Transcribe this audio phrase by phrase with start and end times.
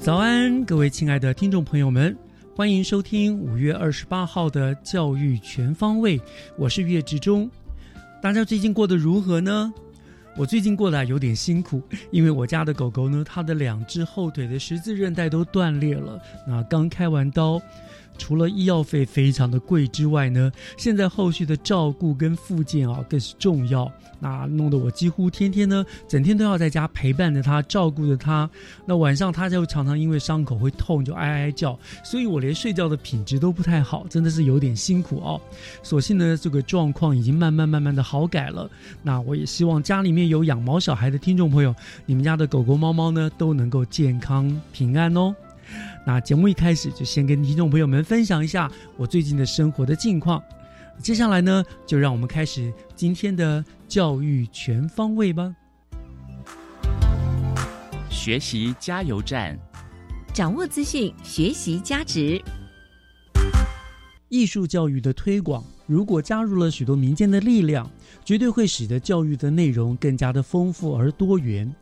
[0.00, 2.16] 早安，各位亲爱的听众朋友们，
[2.56, 6.18] 欢迎收听五月二十八号的教育全方位，
[6.56, 7.48] 我是岳志忠。
[8.22, 9.70] 大家最近过得如何呢？
[10.38, 17.60] 我最近过得有点辛苦，因为我家的狗狗呢，它的两只后腿的十字韧带都断裂了，那刚开完刀。
[18.20, 23.90] 除了医药费非常的贵之外呢，现在后续的照顾跟复健啊更是重要。
[24.22, 28.48] 那弄得我几乎天天呢，整天都要在家陪伴着它，照顾着它。
[28.84, 35.40] 那晚上它就常常因为伤口会痛就哀哀叫，所以我连睡觉的品质都不太好，真的是有点辛苦哦。
[35.82, 38.70] 所幸呢，这个状况已经慢慢慢慢的好改了。
[39.02, 45.34] 那我也希望家里面有养毛小孩的听众朋友，你们家的狗狗猫猫呢都能够健康平安哦。
[46.06, 50.42] 那节目一开始就先跟听众朋友们分享一下我最近的生活的近况。
[50.98, 55.54] 接下来呢，就让我们开始今天的教育全方位吧。
[58.08, 59.58] 学习加油站，
[60.34, 62.42] 掌握资讯，学习加值。
[64.28, 67.90] 艺术教育的推广，如果加入了许多民间的力量，
[68.24, 71.74] 绝对会使得教育的内容更加的丰富而多元。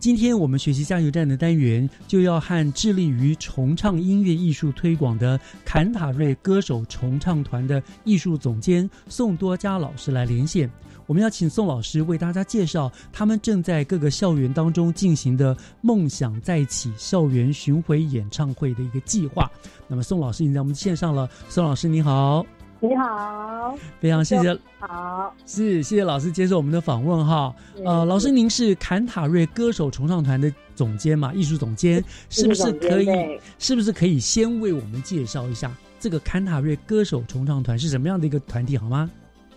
[0.00, 10.70] 今天我们学习加油站的单元，就要和致力于重唱音乐艺术推广的坎塔瑞歌手重唱团的艺术总监宋多佳老师来连线。
[11.06, 19.50] 我们要请宋老师为大家介绍他们正在各个校园当中进行的“梦想再起”校园巡回演唱会的一个计划。
[19.86, 21.28] 那么，宋老师已经在我们线上了。
[21.50, 22.46] 宋老师，你好。
[22.82, 24.58] 你好，非常谢谢。
[24.78, 27.54] 好，是谢谢老师接受我们的访问哈。
[27.84, 31.30] 呃，老师您是坎塔瑞歌手重唱团的总监嘛？
[31.34, 33.38] 艺术总监是不是可以？
[33.58, 39.10] 是不是可以先为我们介绍一下这个坎塔瑞歌手重唱团是什么样的一个团体好吗？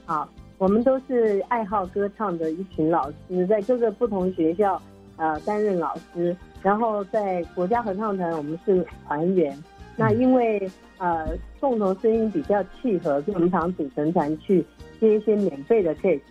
[0.05, 4.81] 好，我们都是爱好歌唱的一群老师，在各个不同学校
[5.15, 9.57] 呃担任老师，然后在国家合唱团我们是团员。
[9.95, 14.65] 那因为呃，共同声音比较契合，所以我们常组成团去
[14.99, 16.21] 接一些免费的 case。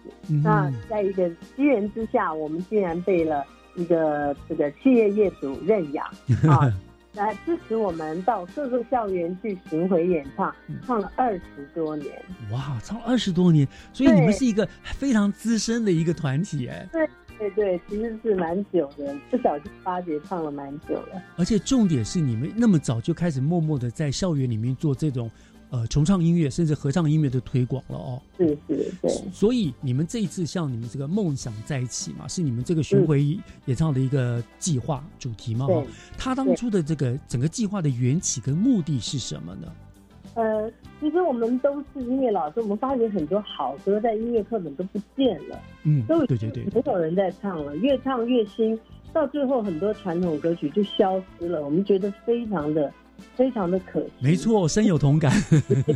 [0.42, 3.44] 那在一个机缘之下，我们竟然被了
[3.76, 6.06] 一个这个企业业主认养
[6.48, 6.72] 啊，
[7.14, 10.54] 来支持我们到各个校园去巡回演唱，
[10.86, 12.10] 唱了二十多年。
[12.50, 16.88] 哇，唱了二十多年，所以你们是一个非常资深的一个团体哎。
[16.90, 17.06] 对。
[17.42, 21.20] 对对，其实是蛮久的，不小心发觉唱了蛮久了。
[21.36, 25.28] 而且重点是，你们那么早就开始默默的在校园里面做这种
[25.70, 28.22] 呃重唱音乐，甚至合唱音乐的推广了哦。
[28.38, 29.24] 是是，是。
[29.32, 33.24] 所以你们这一次像你们这个梦想在一起嘛，是你们这个巡回
[33.64, 35.66] 演唱的一个计划主题嘛？
[35.66, 35.84] 对。
[36.16, 39.66] 他当初的这个整个计划的缘起跟目的是什么呢？
[40.34, 48.78] 呃，其实我们都是音乐老师，我们发觉很多好歌在音乐课本都不见了，嗯，都对对对，没有人在唱了，越唱越新，
[49.12, 52.90] 到最后很多传统歌曲就消失了，我们觉得非常的
[53.34, 54.10] 非常的可惜。
[54.20, 55.30] 没错，深有同感。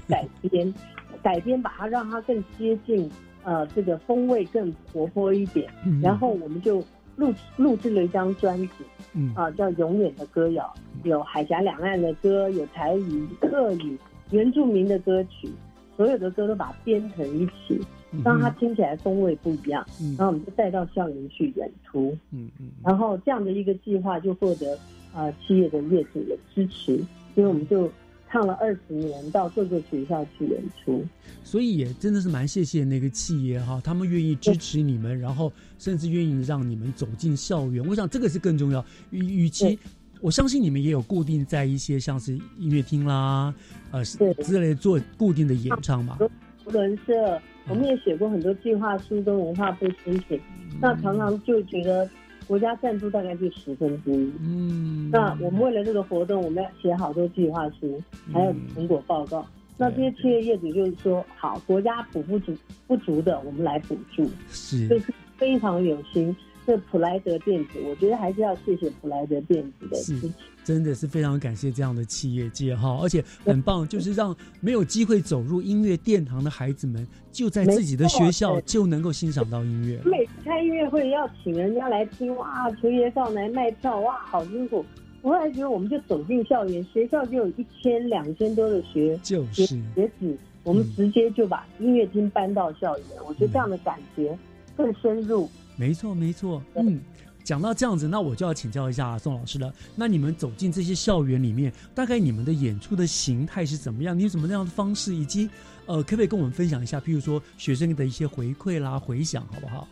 [0.07, 0.75] 改编，
[1.23, 3.11] 改编把它让它更接近，
[3.43, 5.67] 呃，这个风味更活泼一点，
[6.03, 6.85] 然后我们就
[7.17, 8.71] 录录制了一张专辑，
[9.15, 10.71] 嗯啊，叫《永远的歌谣》，
[11.09, 13.97] 有海峡两岸的歌，有台语、客语。
[14.31, 15.49] 原住民的歌曲，
[15.97, 17.81] 所有的歌都把它编成一起，
[18.25, 19.87] 让它听起来风味不一样。
[20.19, 22.17] 然后我们就带到校园去演出。
[22.31, 22.71] 嗯嗯。
[22.85, 24.79] 然后这样的一个计划就获得
[25.15, 26.97] 呃企业的业主的支持，
[27.35, 27.91] 所以我们就
[28.29, 31.05] 唱了二十年，到各个学校去演出。
[31.45, 37.87] 所以也真的是蛮谢谢那个企业哈，他们愿意支持你们，然后甚至愿意让你们走进校园。
[37.87, 38.85] 我想这个是更重要。
[39.11, 39.79] 与与其，
[40.21, 43.55] 我相信你们也有固定在一些像是音乐厅啦，
[43.91, 46.19] 呃之类做固定的演唱嘛。
[46.65, 50.41] 福伦社，我们也写过很多计划书跟文化部申请，
[50.81, 52.09] 那常常就觉得
[52.47, 54.33] 国家赞助大概就十分之一。
[54.41, 58.03] 嗯，那我们为了这个活动，我们要写好多计划书，
[58.33, 59.47] 还有成果报告。
[59.77, 66.35] 那这些企业业主就是说，好，国家补不足不足的，我们来补助，是，就是非常有心。
[66.67, 70.31] 这普莱德电子，我觉得还是要谢谢普莱德电子的支持，
[70.65, 80.01] 真的是非常感谢这样的企业界哈，而且很棒，就是让没有机会走入音乐殿堂的孩子们，就在自己的学校就能够欣赏到音乐。
[80.05, 84.85] 每次开音乐会要请人家来听，哇，求爷上来卖票，哇，好辛苦。
[85.23, 93.07] 我后来觉得，我们就走进校园，学校就有一千、两千多的学就是学子，我们直接就把音乐厅搬到校园。
[93.27, 94.37] 我觉得这样的感觉
[94.77, 95.49] 更深入。
[95.77, 96.63] 没错，没错。
[96.75, 97.01] 嗯，
[97.45, 99.73] 讲到这样子，那我就要请教一下宋老师了。
[99.95, 104.19] 那你们走进这些校园里面，大概你们的演出的形态是怎么样？
[104.19, 105.15] 你有什么样的方式？
[105.15, 105.49] 以及
[105.87, 106.99] 呃，可不可以跟我们分享一下？
[106.99, 109.87] 譬如说学生的一些回馈啦、回响，好不好？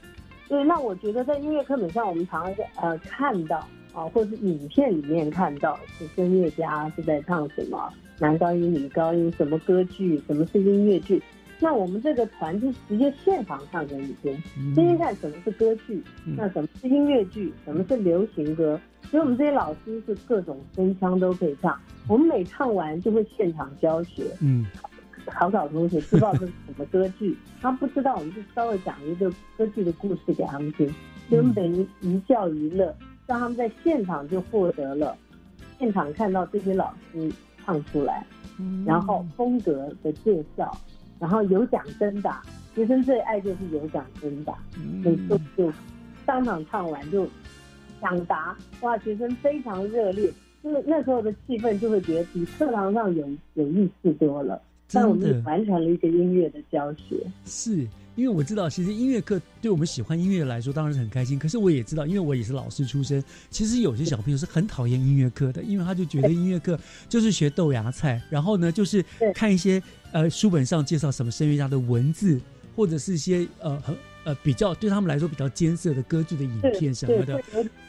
[0.48, 3.66] 对，那我觉得在音乐课本上，我们常常在呃看到。
[3.94, 7.88] 啊，或者是影片里面看到是声乐家是在唱什么
[8.18, 11.22] 男高音、女高音，什么歌剧，什么是音乐剧？
[11.64, 14.36] 那我们这个团就直接现场唱给你听，
[14.74, 16.04] 听听看什么是歌剧，
[16.36, 18.78] 那什么是音乐剧，什么是流行歌？
[19.04, 21.80] 所以我们这些老师是各种声腔都可以唱。
[22.06, 24.66] 我们每唱完就会现场教学，嗯，
[25.24, 30.86] 考考同学知道这是什么歌剧，他不知道我们就稍微讲一个歌剧的故事给他们听，
[31.30, 32.94] 就等于一教一乐。
[33.26, 35.16] 让他们在现场就获得了，
[35.78, 37.32] 现场看到这些老师
[37.64, 38.22] 唱出来，
[38.84, 40.76] 然后风格的介绍，
[41.24, 42.42] 然后有奖征答，
[42.74, 44.54] 学生最爱就是有奖征答，
[45.02, 45.72] 每次就
[46.26, 47.26] 当场唱完就
[47.98, 50.30] 抢答，哇，学生非常热烈，
[50.62, 54.60] 就是那时候的气氛就会觉得比课堂上有有意思多了。
[54.92, 57.16] 但我们完成了一个音乐的教学，
[57.46, 57.86] 是。
[58.16, 61.36] 因为我知道，其实音乐课对我们喜欢音乐来说当然是很开心。
[61.38, 66.78] 可是我也知道，因为我也是老师出身，其实有些小朋友是很讨厌音乐课的，因为他就觉得音乐课
[67.08, 69.82] 就是学豆芽菜，然后呢就是看一些
[70.12, 72.40] 呃书本上介绍什么声乐家的文字，
[72.76, 77.42] 或者是一些呃很呃比较对他们来说比较艰涩的歌剧的影片什么的。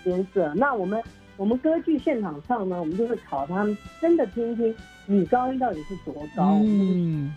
[0.04, 0.52] 艰涩。
[0.56, 1.04] 那我们
[1.38, 4.74] 我们歌剧现场唱呢，我们就会考他们真的听听
[5.06, 6.60] 你高音到底是多高。
[6.64, 7.32] 嗯。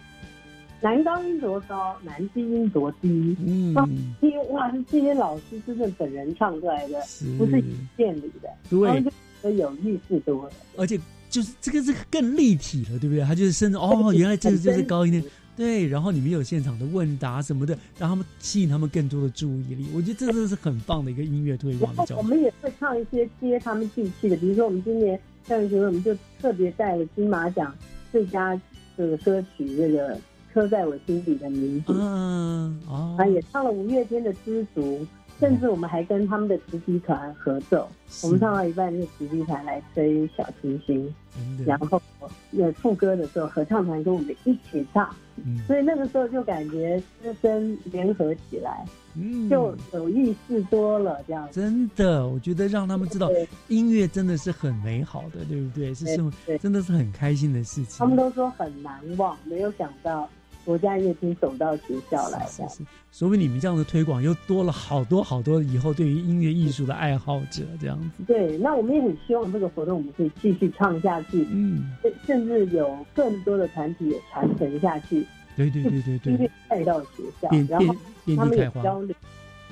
[0.81, 3.37] 男高音多高，男低音多低？
[3.45, 3.75] 嗯，
[4.21, 7.01] 低哇是这些老师真的本人唱出来的，
[7.37, 9.05] 不是影片里的，对，
[9.43, 10.53] 都有意思多了。
[10.77, 10.99] 而且
[11.29, 13.25] 就是这个是更立体了，对不对？
[13.25, 15.85] 他就是甚至哦， 原来这个就是高音的，对。
[15.89, 19.89] 然后你们有现场的问答什么的，让他们吸引他们更多的注意力。
[19.93, 21.93] 我觉得这真的是很棒的一个音乐推广。
[22.17, 27.75] 我们也会唱一些接他们进去的，比如说我们今年校园节我们就特别带了金马奖
[28.13, 28.59] 最佳
[28.97, 30.17] 这个歌曲这个。
[30.53, 34.81] 刻在我心底的名字，嗯，哦，他也唱了五月天的《知足》，
[35.41, 37.89] 甚至我们还跟他们的直笛团合奏。
[38.23, 41.15] 我们唱到一半，那个直笛团来吹《小星星》，
[41.67, 42.01] 然后
[42.53, 45.15] 有副歌的时候，合唱团跟我们一起唱，
[45.67, 48.85] 所以那个时候就感觉师生联合起来，
[49.15, 51.23] 嗯，就有意思多了。
[51.27, 53.31] 这样真的，我觉得让他们知道
[53.69, 55.93] 音乐真的是很美好的，对不对？
[55.95, 57.99] 是生活，真的是很开心的事情。
[57.99, 60.29] 他们都说很难忘，没有想到。
[60.69, 68.23] 国家乐厅走到学校来，是是，所以你们这样的推广又多了好多好多以后对于音乐艺术的爱好者这样子。
[68.27, 71.91] 对，那我们也很希望这个活动我们可以继续唱下去，嗯，
[72.27, 75.27] 甚至有更多的团体也传承下去。
[75.57, 77.97] 对对对对对，带到学校，然后
[78.37, 79.17] 他们也交流。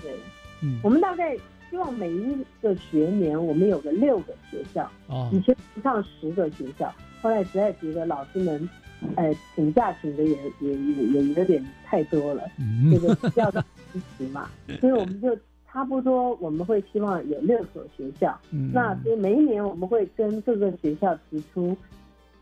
[0.02, 0.14] 对，
[0.62, 1.36] 嗯，我们大概
[1.68, 8.66] 希望每一个学年我们有个六个学校，哦，以前上十个学校，后来实在觉得老师们。
[9.16, 12.42] 呃，请假请的也也也也有点太多了，
[12.90, 13.60] 这个要到
[13.92, 14.48] 支持嘛，
[14.80, 15.36] 所以我们就
[15.66, 18.38] 差不多我们会希望有六所学校，
[18.72, 21.76] 那所以每一年我们会跟各个学校提出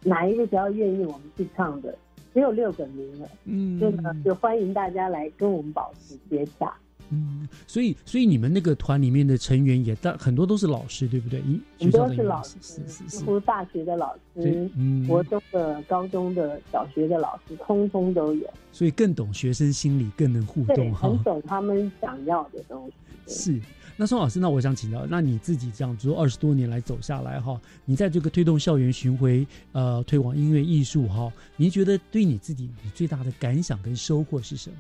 [0.03, 1.97] 哪一个学校愿意我们去唱的，
[2.33, 6.73] 只有六个名额，嗯，所以呢就欢迎大家来跟我们保持接洽。
[7.11, 11.41] 嗯，所以所以你们那个团里面的成员也大很多都是老师，对不对？
[11.41, 18.49] 英很多是老师，是是几是，乎大学的老师、嗯，国中的、高中的、小学的老师，通通都有。
[18.73, 21.23] 所以更懂学生心理，更能互，动哈很。
[21.23, 22.95] 懂他们想要的东西。
[23.27, 23.61] 是，
[23.97, 34.77] 那宋老师，那我想请教，那你自己这样做二十多年来走下来哈，你在这个推动校园巡回，呃，推广音乐艺术哈，您觉得对你自己你最大的感想跟收获是什么？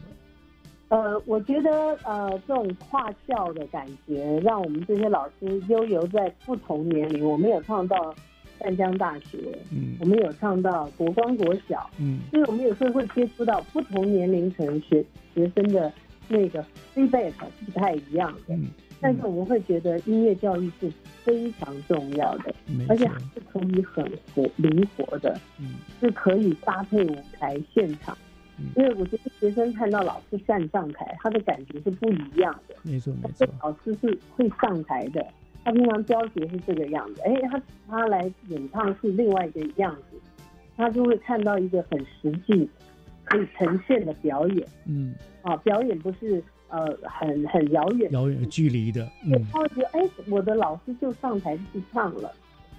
[0.88, 1.70] 呃，我觉得
[2.04, 7.24] 呃，这种跨校的感觉，让我们这些老师悠游在不同年龄。
[7.28, 8.14] 我们有唱到
[8.60, 9.38] 湛江大学，
[9.72, 15.92] 嗯我们有唱到国光国小，嗯所以我们有时候会接触到不同年龄层学学生的
[16.28, 16.64] 那个
[16.94, 18.54] feedback 是不太一样的。
[18.54, 18.68] 嗯，
[19.00, 20.92] 但是我们会觉得音乐教育是
[21.24, 22.54] 非常重要的，
[22.88, 28.23] 而且还是可以很活灵活的，嗯是可以搭配舞台现场嗯。
[28.76, 32.74] 因为我觉得学生看到老师站上台，他的感觉是不一样的。
[32.82, 35.26] 没错没这错，老师是会上台的，
[35.64, 40.18] 他平常教学是这个样子，哎，他他来演唱是另外一个样子，
[40.76, 42.68] 他就会看到一个很实际
[43.24, 52.30] 可以呈现的表演嗯，啊，表演不是呃很很遥远的遥远距离的，对嗯，，他会觉得哎，我的老师就上台去唱了，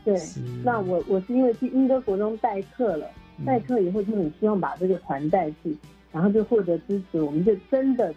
[0.03, 0.17] 对，
[0.63, 5.75] 那我我是因为去英歌国中代课了，嗯代课以后就很希望把这个团带去，
[6.11, 8.13] 然后就获得支持，我们就真的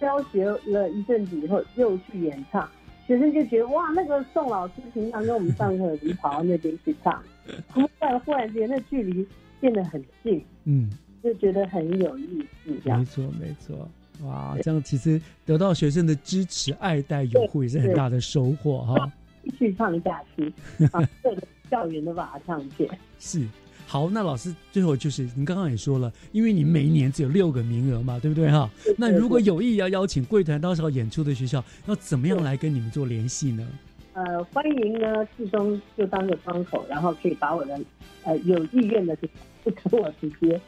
[0.00, 2.68] 教学了一阵子以后又去演唱，
[3.06, 7.20] 学生就觉得哇，那个宋老师平常跟我们上课已经跑到那边去唱，
[7.74, 9.26] 忽然忽然之间那距离
[9.60, 10.88] 变得很近，嗯。
[11.20, 13.88] 就觉得很有意思，没错，没错。
[14.22, 19.12] 哇，这样其实得到学生的支持、爱戴、拥护也是很大的收获哈。
[19.42, 20.50] 继续唱下去，
[20.92, 22.88] 把各个校园都把它唱遍。
[23.18, 23.44] 是，
[23.90, 28.68] 好，那老师最后就是您刚刚也说了，因为你每一年只有六个名额嘛，对不对哈？
[28.98, 33.66] 那如果有意要邀请贵团到时候演出的学校，要怎么样来跟你们做联系呢？
[34.12, 37.80] 呃，欢迎呢，志中就当个窗口，然后可以把我的
[38.24, 39.26] 呃有意愿的就
[39.64, 40.60] 跟我直接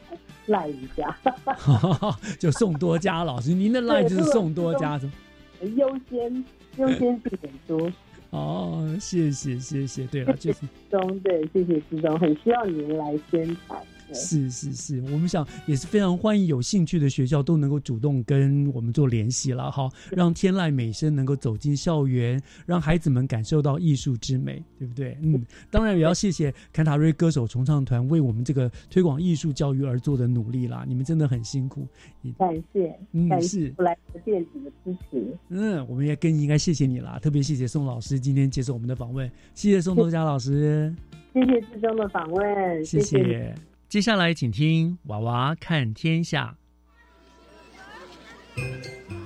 [0.47, 1.15] 赖一下，
[2.39, 5.11] 就宋多佳老师，您的 line 就是宋多佳，什么？
[5.75, 6.45] 优先
[6.77, 7.91] 优先去演出。
[8.31, 10.05] 哦，谢谢谢谢。
[10.07, 13.81] 对了， 就是中对，谢谢志中，很希望你们来宣传。
[14.11, 25.17] 对是是是，我们想也是非常欢迎有兴趣的学校都能够主动跟我们做联系了哈，让天籁美声能够走进校园，让孩子们感受到艺术之美，对不对？
[25.21, 31.87] 嗯，当然也要谢谢坎塔瑞歌手重唱团为我们这个推广艺术教育而做的努力啦，你们真的很辛苦。
[32.37, 35.37] 感谢，嗯感是谢布莱德电子的支持。
[35.49, 40.93] 嗯，我们也更应该谢谢你啦，特别谢谢宋老师今天接受我们的访问，谢谢宋多佳老师，
[41.33, 43.55] 谢谢志忠的访问，谢谢。
[43.91, 46.55] 接下来请听《娃娃看天下》。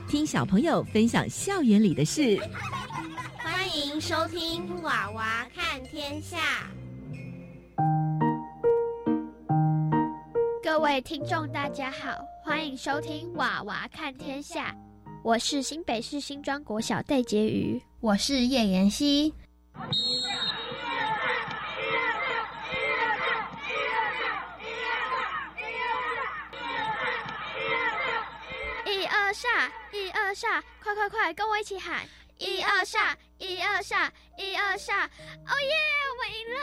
[0.09, 2.35] 听小朋友分享校园里的事。
[3.37, 6.37] 欢迎收听《娃娃看天下》。
[10.63, 14.71] 各位听众，大家好，欢迎收听《娃娃看天下》，
[15.23, 17.79] 我是新北市新庄国小戴婕妤。
[17.99, 19.31] 我是叶妍希。
[29.35, 32.07] 下，一二下，快快快，跟我一起喊！
[32.37, 35.05] 一二下，一二下，一二下！
[35.05, 35.75] 哦耶，
[36.17, 36.53] 我赢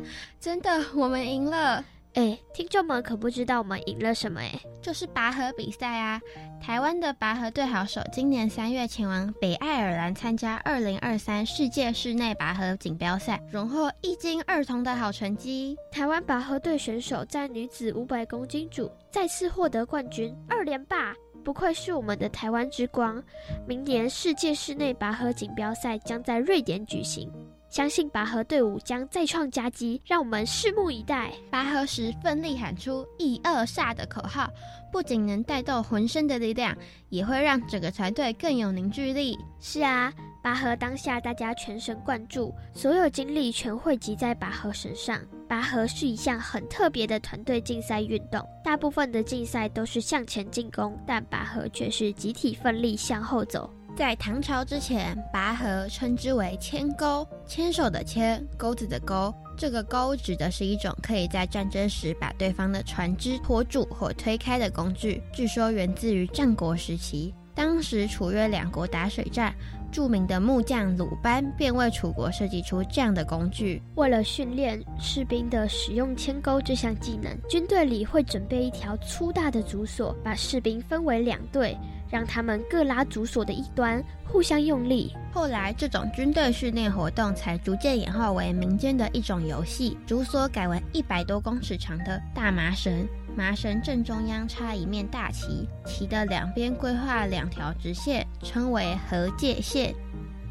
[0.40, 4.60] 真的，我们赢了，哎，听众们可不知道我们赢了什么哎。
[4.80, 6.20] 就是拔河比赛啊！
[6.62, 15.76] 台湾的拔河队好手今年三月前往北爱尔兰参加二零二三世界室内拔河锦标赛，荣获一金二铜的好成绩。
[15.90, 23.20] 台湾拔河队选手在女子五百公斤组再次获得冠军，二连霸，不愧是我们的台湾之光。
[23.66, 27.32] 明年世界室内拔河锦标赛将在瑞典举行，
[27.74, 31.32] 相信拔河队伍将再创佳绩，让我们拭目以待。
[31.50, 34.48] 拔河时奋力喊出“一二下”的口号，
[34.92, 36.72] 不仅能带动浑身的力量，
[37.08, 39.36] 也会让整个团队更有凝聚力。
[39.58, 45.20] 是啊，拔河当下大家全神贯注，所有精力全汇集在拔河身上。
[45.48, 53.68] 拔河是一项很特别的团队竞赛运动，大部分的竞赛都是向前进攻，但拔河却是集体奋力向后走。
[53.96, 59.32] 在唐朝之前，拔河称之为牵钩，牵手的牵，钩子的钩。
[59.56, 67.32] 这个钩指的是一种可以在战争时把对方的船只拖住或推开的工具，据说源自于战国时期。
[67.54, 69.54] 当时楚越两国打水战，
[69.92, 73.80] 著名的木匠鲁班便为楚国设计出这样的工具。
[73.94, 81.78] 为了训练士兵的使用牵钩这项技能，军队里会准备一条粗大的竹索，把士兵分为两队。
[82.14, 85.12] 让他们各拉竹索的一端，互相用力。
[85.32, 89.98] 后来，这种军队训练活动才逐渐演化为民间的一种游戏。
[90.06, 93.04] 竹索改为一百多公尺长的大麻绳，
[93.36, 99.92] 麻绳正中央插一面大旗，旗的两边规划两条直线，称为河界线。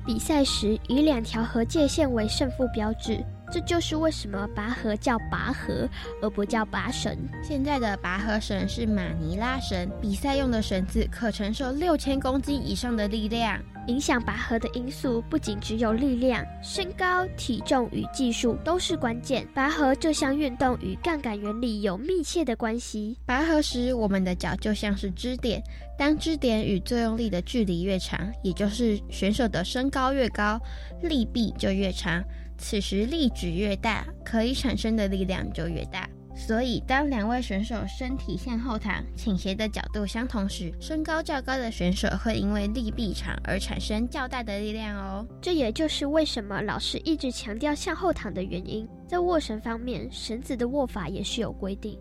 [0.06, 3.24] 比赛时以两条河界线为胜负标志。
[3.54, 5.88] 这就是为什么拔河叫拔河，
[6.24, 7.16] 而不叫拔绳。
[7.44, 13.62] 现在的拔河绳是马尼拉绳，比赛用的绳子可承受六千公斤以上的力量。
[13.88, 19.48] 影响拔河的因素不仅只有力量，身高、体重与技术都是关键。
[19.54, 23.20] 拔河这项运动与杠杆原理有密切的关系。
[23.24, 25.62] 拔河时，我们的脚就像是支点，
[25.96, 30.60] 当支点与作用力的距离越长，也就是选手的身高越高，
[31.04, 32.24] 力臂就越长。
[32.64, 36.10] 此时力矩越大，可以产生的力量就越大。
[36.34, 45.28] 所以，当两位选手身体向后躺、倾斜的角度相同时，身高较高的选手会因为力臂长而产生较大的力量哦。
[45.42, 48.88] 这也就是为什么老师一直强调向后躺的原因。
[49.08, 52.00] 在握绳方面，绳子的握法也是有规定。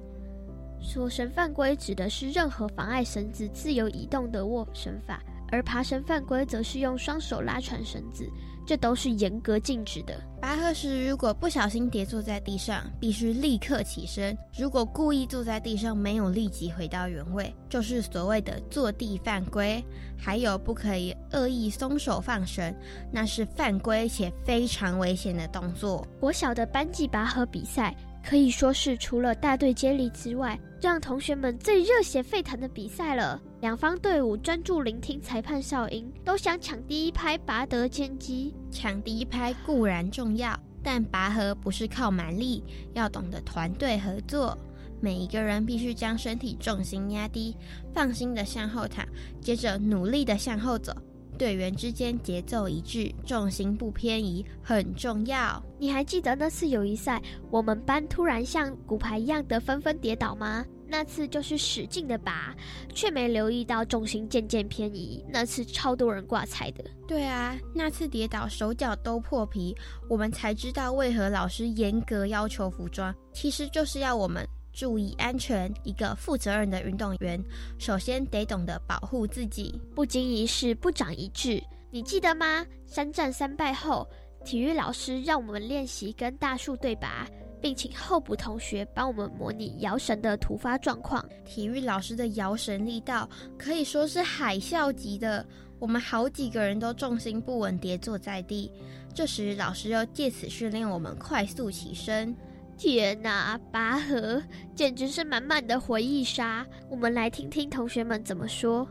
[0.81, 8.27] 锁绳犯规指的是任何妨碍绳子自由移动的握绳法，而爬绳犯规则是用双手拉长绳子。
[8.67, 10.15] 这都是严格禁止的。
[10.41, 19.85] 拔河时，如果不小心跌坐在地上，必须立刻起身；如果故意坐在地上，没有立即回到原位，就是所谓的坐地犯规。
[20.19, 22.75] 还有，不可以恶意松手放绳，
[23.13, 26.07] 那是犯规且非常危险的动作。
[26.21, 27.95] 我小的班级拔河比赛。
[28.25, 33.41] 可以说是除了大队接力之外，让同学们最热血沸腾的比赛了。
[33.61, 38.55] 两方队伍专注聆听裁判哨音，都想抢第一拍拔得先机。
[38.71, 42.65] 抢第一拍固然重要，但拔河不是靠蛮力，
[42.95, 44.57] 要懂得团队合作。
[45.01, 47.57] 每一个人必须将身体重心压低，
[47.93, 49.07] 放心的向后躺，
[49.41, 50.93] 接着努力的向后走。
[51.39, 55.63] 队员之间节奏一致，重心不偏移，很重要。
[55.79, 57.21] 你还记得那次友谊赛，
[57.51, 60.65] 我们班突然像骨牌一样的纷纷跌倒吗？
[60.87, 62.55] 那次就是使劲的拔，
[62.93, 65.25] 却没留意到重心渐渐偏移。
[65.27, 66.85] 那次超多人挂彩的。
[67.09, 69.75] 对啊，那次跌倒手脚都破皮，
[70.07, 74.47] 我们才知道为何老师严格要求服装，其实就是要我们。
[74.73, 77.43] 注意安全，一个负责任的运动员，
[77.79, 79.81] 首先得懂得保护自己。
[79.95, 82.65] 不经一事不长一智，你记得吗？
[82.87, 84.09] 三战三败后，
[84.45, 87.27] 体育老师让我们练习跟大树对拔，
[87.61, 91.25] 并请候补同学帮我们模拟摇绳的突发状况。
[91.45, 95.47] 体育老师的摇绳力道可以说是海啸级的，
[95.79, 98.73] 我们好几个人都重心不稳，跌坐在地。
[99.15, 102.35] 这时，老师又借此训练我们快速起身。
[102.85, 104.43] 天哪，拔河
[104.75, 106.67] 简直是满满的回忆杀！
[106.91, 108.85] 我们来听听同学们怎么说。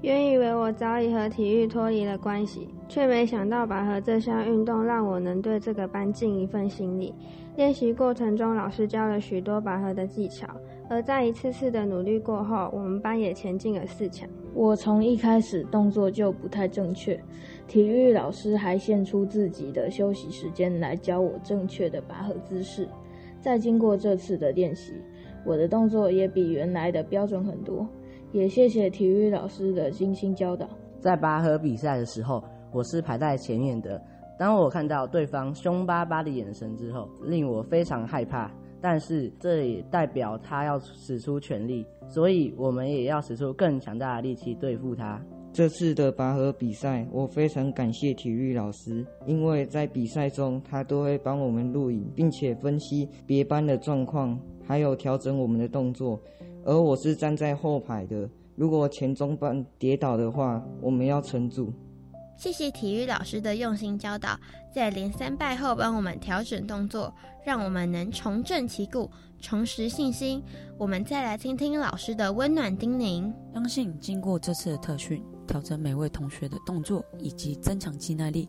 [0.00, 7.14] 原以为我早已和体育脱离了关系，却没想到拔河这项运动让我能对这个班尽一份心力。
[7.54, 10.48] 练习过程中，老师教了许多拔河的技巧，
[10.88, 14.26] 而在一次次的努力过后，我们班也前进了四强。
[14.54, 17.22] 我从一开始动作就不太正确，
[17.66, 22.88] 体育老师还献出自己的休息时间来教我正确的拔河姿势。
[23.40, 24.92] 在经过这次的练习，
[25.44, 27.86] 我的动作也比原来的标准很多。
[28.32, 30.68] 也谢谢体育老师的精心教导。
[31.00, 34.02] 在拔河比赛的时候，我是排在前面的。
[34.38, 38.50] 当我看到对方凶巴巴的眼神之后，令我非常害怕。
[38.80, 45.20] 但是这也代表他要使出全力，所以我们也要使出更强大的力气对付他。
[45.58, 56.22] 这次的拔河比赛，我非常感谢体育老师，因为在比赛中他都会帮我们录影，并且分析别班的状况，还有调整我们的动作。
[56.64, 61.72] 而我是站在后排的，如果前中班跌倒的话，我们要撑住。
[62.36, 64.38] 谢谢体育老师的用心教导，
[64.72, 67.12] 在连三败后帮我们调整动作，
[67.44, 70.40] 让我们能重振旗鼓，重拾信心。
[70.78, 73.28] 我们再来听听老师的温暖叮咛。
[73.52, 75.20] 相信经过这次的特训。
[75.48, 78.48] 调整每位同学的动作，以及增强肌耐力，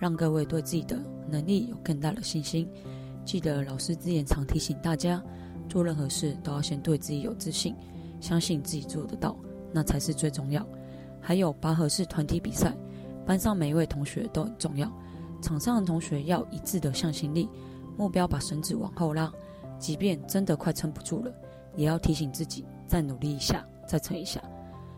[0.00, 0.98] 让各位对自己的
[1.28, 2.68] 能力有更大的信心。
[3.24, 5.22] 记得老师之前常提醒大家，
[5.68, 7.76] 做任何事都要先对自己有自信，
[8.20, 9.36] 相信自己做得到，
[9.72, 10.66] 那才是最重要。
[11.20, 12.74] 还有拔河是团体比赛，
[13.26, 14.90] 班上每一位同学都很重要。
[15.42, 17.48] 场上的同学要一致的向心力，
[17.96, 19.30] 目标把绳子往后拉，
[19.78, 21.32] 即便真的快撑不住了，
[21.76, 24.42] 也要提醒自己再努力一下，再撑一下，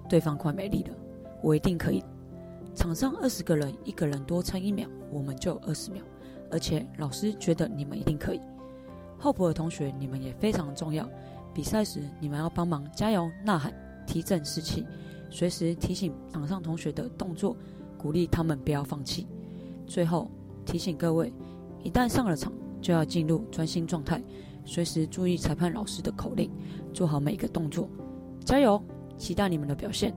[0.09, 0.95] 对方快没力了。
[1.43, 2.03] 我一定可以。
[2.75, 6.03] 场上二十个人，一个人多撑一秒，我们就二十秒。
[6.51, 8.41] 而且老师觉得你们一定可以。
[9.19, 11.09] 候补的同学，你们也非常重要。
[11.55, 13.73] 比赛时，你们要帮忙加油、呐喊、
[14.07, 14.87] 提振士气，
[15.31, 17.57] 随时提醒场上同学的动作，
[17.99, 19.27] 鼓励他们不要放弃。
[19.87, 20.31] 最后
[20.65, 21.33] 提醒各位，
[21.83, 24.23] 一旦上了场，就要进入专心状态，
[24.65, 26.51] 随时注意裁判老师的口令，
[26.93, 27.89] 做好每个动作。
[28.45, 28.83] 加油！
[29.17, 30.13] 期待你们的表现。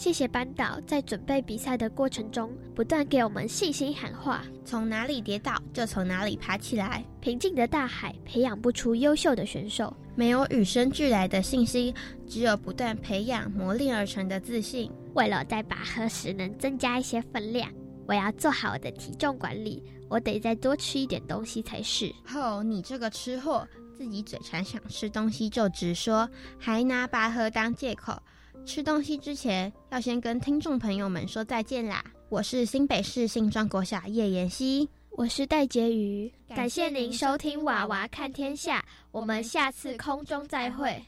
[0.00, 7.04] 谢谢班导在准备比赛的过程中，不断给我们信心喊话：从哪里跌倒就从哪里爬起来。
[7.20, 11.94] 平静的大海培养不出优秀的选手，没有与生俱来的信心，
[12.26, 14.90] 只有不断培养磨练而成的自信。
[15.12, 17.70] 为了在拔河时能增加一些分量，
[18.08, 22.10] 我要做好我的体重管理，我得再多吃一点东西才是。
[22.34, 26.26] 哦，你这个吃货，自己嘴馋想吃东西就直说，
[26.58, 28.18] 还拿拔河当借口。
[28.64, 32.04] 吃东西之前，要先跟听众朋友们说再见啦！
[32.28, 38.78] 我是新北市新庄国小叶妍希，我是戴婕妤，感谢您收听《娃娃看天下》，
[39.10, 41.02] 我们下次空中再会。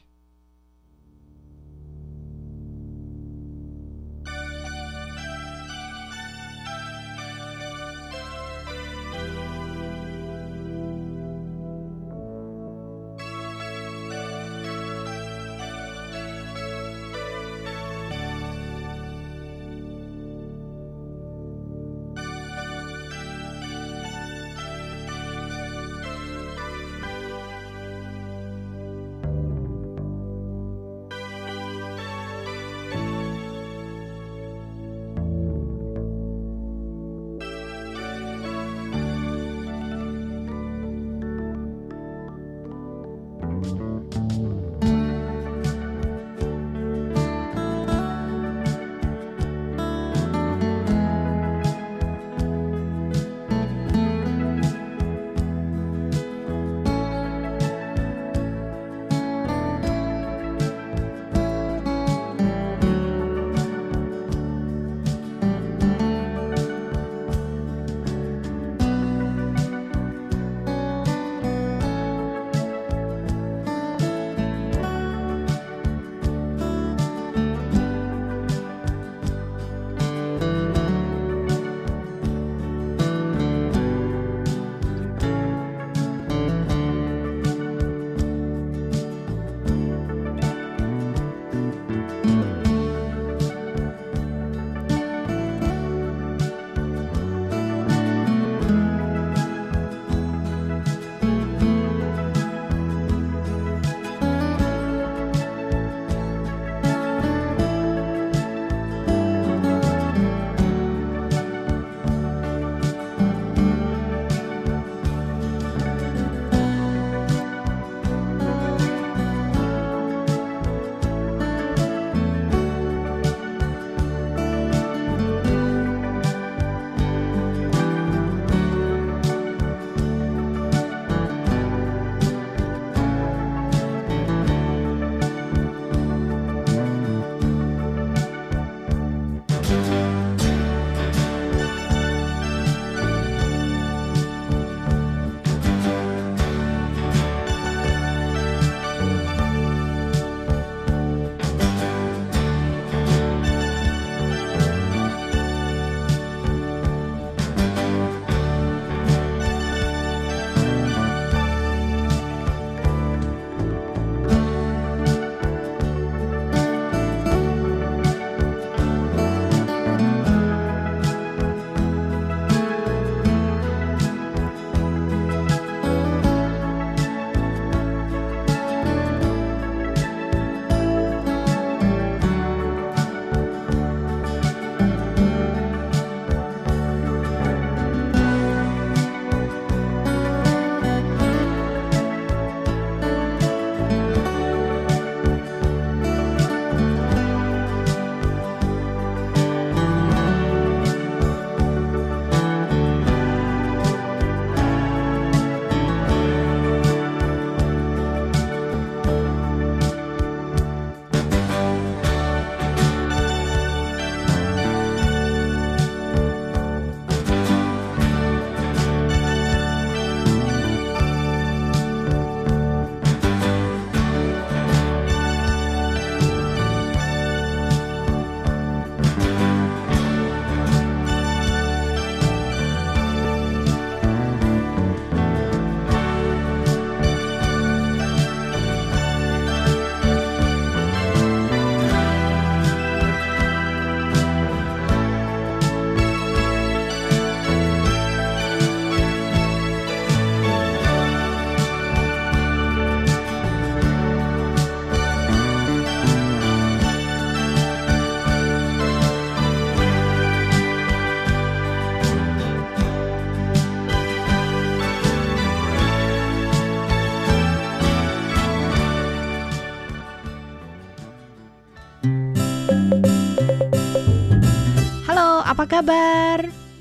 [275.73, 275.91] 阿巴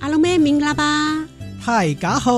[0.01, 1.27] 阿龙妹明啦吧，
[1.59, 2.31] 嗨，嘎好，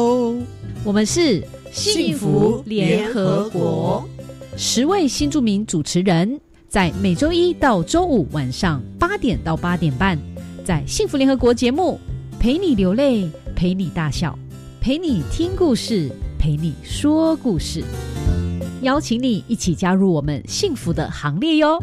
[0.84, 4.08] 我们是幸福联合国，
[4.56, 10.16] 十位新著名主持人，在每周一到周五晚上八点到八点半，
[10.64, 11.98] 在幸福联合国节目，
[12.38, 14.38] 陪你流泪，陪你大笑，
[14.80, 17.82] 陪你听故事，陪你说故事，
[18.82, 21.82] 邀请你一起加入我们幸福的行列哟。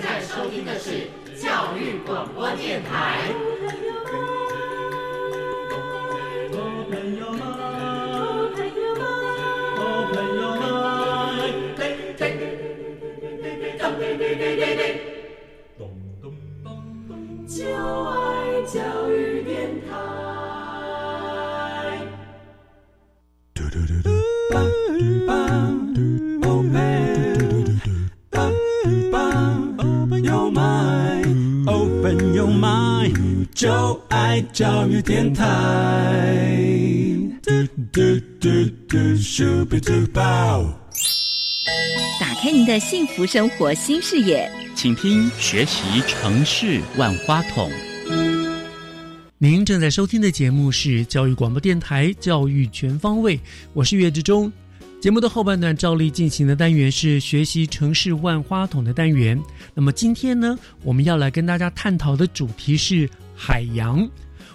[0.00, 1.08] 现在收听的是
[1.42, 3.34] 教育广播电台。
[17.48, 20.37] 就爱教育电台。
[33.58, 35.44] 就爱教育电台。
[42.20, 47.68] 打开您的幸福生活新视野，请听学习城市万花筒。
[49.38, 53.36] 您正在收听的节目是教育广播电台《教育全方位》，
[53.72, 54.52] 我是岳志忠。
[55.00, 59.40] 节目的后半段照例进行的单元是学习城市万花筒的单元。
[59.74, 64.06] 那么今天呢，我们要来跟大家探讨的主题是海洋。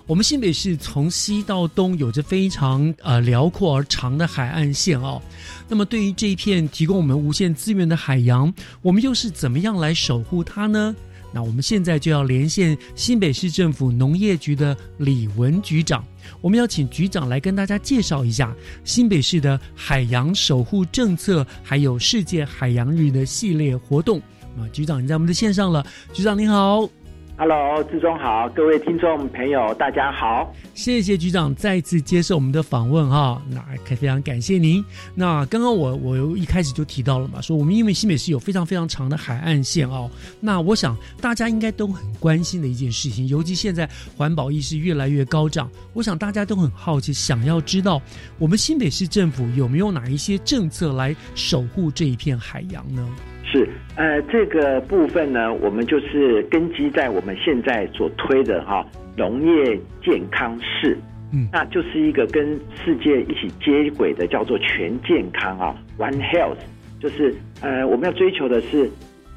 [0.06, 5.22] 我们新北市从西到东有着非常呃辽阔而长的海岸线哦。
[5.69, 10.93] 那么对于这一片提供我们无限资源的海洋，我们又是怎么样来守护它呢？
[11.32, 16.06] 那我们现在就要连线新北市政府农业局的李文局长，
[16.41, 24.19] 我们要请局长来跟大家介绍一下新北市的海洋守护政策，还有世界海洋日的系列活动。
[24.58, 27.02] 啊，局长，你在我们的线上了，局长您好。
[27.45, 30.56] Hello，志忠好，各位听众朋友，大家好。
[30.73, 33.62] 谢谢局长再次接受我们的访问哈，那
[33.97, 34.82] 非常感谢您。
[35.13, 48.01] 那刚刚我我一开始就提到了嘛，说我们因为新北市有非常非常长的海岸线哦，那我想大家应该都很关心的一件事情，尤其现在环保意识越来越高涨，我想大家都很好奇，想要知道
[48.39, 53.06] 我们新北市政府有没有哪一些政策来守护这一片海洋呢？
[53.45, 58.84] 是，呃，这个部分呢，我们就是根基在我们现在所推的哈
[59.15, 60.97] 农业健康室，
[61.32, 66.58] 嗯，那就是一个跟世界一起接轨的，叫做全健康啊，One Health，
[66.99, 68.89] 就是呃，我们要追求的是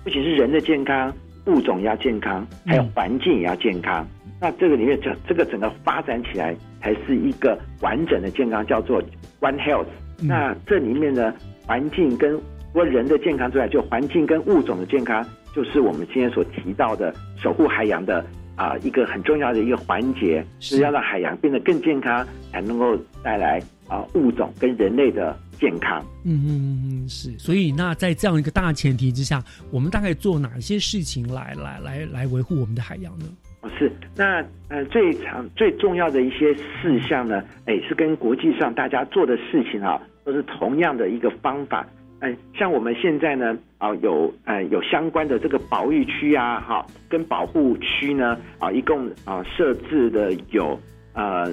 [0.03, 1.13] 不仅是人的健康，
[1.45, 4.07] 物种要健康，还有环境也要健康。
[4.41, 9.03] 那这个里面，整这个整个发展起来才是一个完整的健康，叫做
[9.41, 9.87] One Health。
[10.23, 11.35] 那这里面呢，
[11.67, 12.39] 环境跟
[12.77, 17.11] 除了人的健康之外，就环境跟物种的健康，就是我们今天所提到的
[17.43, 18.23] 守护海洋的
[18.55, 23.59] 啊、一个很重要的一个环节，是要让海洋变得更健康，才能够带来
[23.89, 26.05] 啊、物种跟人类的健康。
[26.27, 27.31] 嗯嗯嗯嗯，是。
[27.39, 33.25] 所以那在这样一个大前提之下，我们大概做哪些事情来来来来维护我们的海洋呢？
[33.63, 33.91] 哦，是。
[34.15, 41.87] 那呃，最常最重要的一些事项呢，哎，是跟国际上大家做的事情啊，都是同样的一个方法。
[42.31, 50.79] 嗯，像我们现在呢，啊，有呃有相关的这个保育区啊，哈，跟保护区呢，啊，一共啊设置的有
[51.15, 51.47] 呃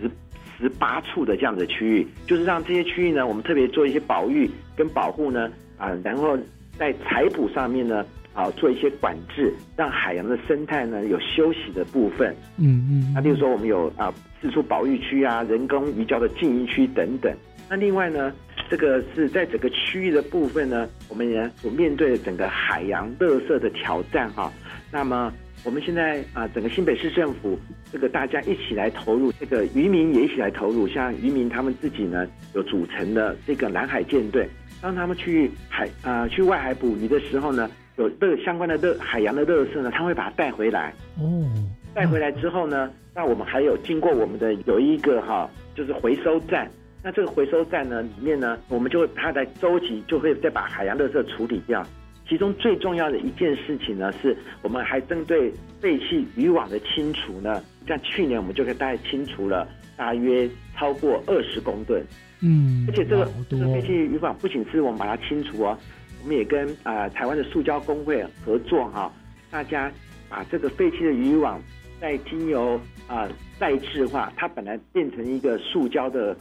[0.00, 0.10] 十
[0.58, 6.38] 十八处的这样的区域，就是让这些区域呢，我们特别做一些保育跟保护呢，啊，然后
[6.76, 12.34] 在采捕上面呢，啊，做一些管制，让海洋的生态呢有休息的部分。
[12.58, 13.12] 嗯嗯。
[13.14, 17.32] 那例如说，我们有啊四处保育区啊，人工移交的禁渔区等等。
[17.72, 18.30] 那另外呢，
[18.68, 24.52] 这个是在整个区域的部分呢，我们也所面对的整个海洋垃圾的挑战哈。
[24.90, 25.32] 那么
[25.64, 27.58] 我们现在啊，整个新北市政府
[27.90, 34.46] 这个大家一起来投入，这个渔民也一起来投入，像渔民他们自己呢有组成的这个蓝海舰队，
[34.82, 40.92] 当他们去海啊去外海捕鱼的时候呢，有乐相关的乐海洋的垃圾呢，他会把它带回来。
[41.18, 41.48] 哦，
[41.94, 46.70] 带回来之后呢，那我们还有经过我们的有一个哈，就是回收站。
[47.04, 51.84] 那这个回收站呢，里面呢，我们就会它在周期就会再把海洋垃圾处理掉。
[52.28, 57.60] 其中最重要的一件事情呢，是我们还针对废弃渔网的清除呢。
[57.88, 62.00] 像去年我们就可以大概清除了大约超过二十公吨。
[62.40, 65.76] 嗯，而且这个这个废弃渔网不仅是我们把它清除哦，
[66.22, 69.12] 我们也跟啊台湾的塑胶工会合作哈，
[69.50, 69.90] 大家
[70.28, 71.60] 把这个废弃的渔网
[72.00, 76.36] 再经由啊再制化，它本来变成一个塑胶的。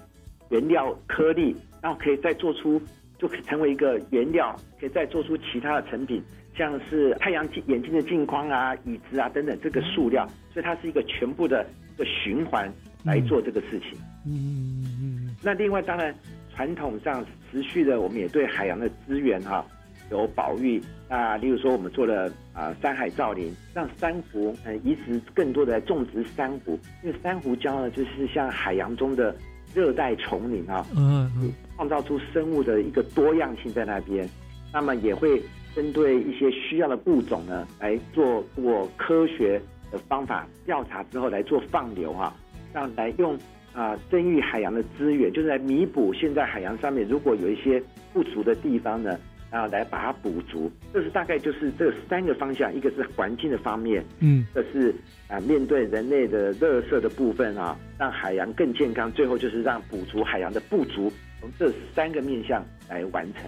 [0.51, 2.79] 原料颗粒，然后可以再做出，
[3.17, 6.21] 就可以成为一个原料，可以再做出其他的成品，
[6.55, 12.71] 像是太阳镜眼镜的镜框啊、椅子啊等等，这个塑料，所以它是一个全部的一个循环
[13.05, 13.97] 来做这个事情。
[14.27, 15.35] 嗯嗯。
[15.41, 16.13] 那另外，当然
[16.53, 19.65] 传统上持续的，我们也对海洋的资源哈
[20.11, 20.81] 有保育。
[21.09, 29.33] 那例如说，我们做了啊山海造林，让珊瑚嗯移植更多的种植珊瑚，因为珊瑚礁呢就是像海洋中的。
[29.73, 34.29] 热带丛林啊，嗯嗯，创造出生物的一个多样性在那边，
[34.73, 35.41] 那么也会
[35.75, 42.35] 针对一些需要的物种呢，来做过科学的方法调查之后来做放流啊，
[42.73, 43.37] 让来用
[43.73, 47.81] 啊增育海洋的资源，就是来弥补现在海洋上面如果有一些
[48.13, 49.17] 不足的地方呢。
[49.51, 54.95] 然后来把它补足，这是大概就是这三个方向，一个是环境的方面，嗯，这是
[55.27, 61.11] 啊面对人类的垃圾的部分啊，让海洋更健康，最后就是让补足海洋的不足，
[61.41, 63.43] 从这三个面向来完成。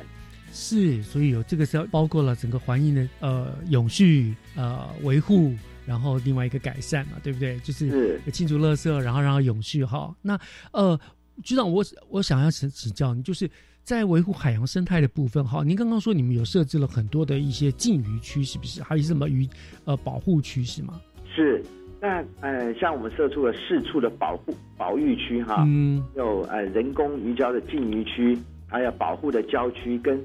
[0.52, 5.54] 是，所以有这个是要包括了整个环境的呃永续呃维护，
[5.86, 7.58] 然后另外一个改善嘛，对不对？
[7.60, 10.14] 就是清除垃圾，然后让它永续哈。
[10.22, 10.38] 那
[10.74, 11.00] 呃
[11.44, 13.50] 局长，我我想要请请教你，就是。
[13.84, 18.82] 在维护海洋生态的部分，哈，您刚刚说你们有设置了很多的一些禁渔区，是不是？
[18.82, 19.46] 还有什么渔
[19.84, 21.02] 呃保护区是吗？
[21.36, 21.62] 是，
[22.00, 30.18] 那呃，像我们设出了四处的保护保育区，哈，嗯，有呃人工鱼礁的禁渔区，还有保护的礁区，跟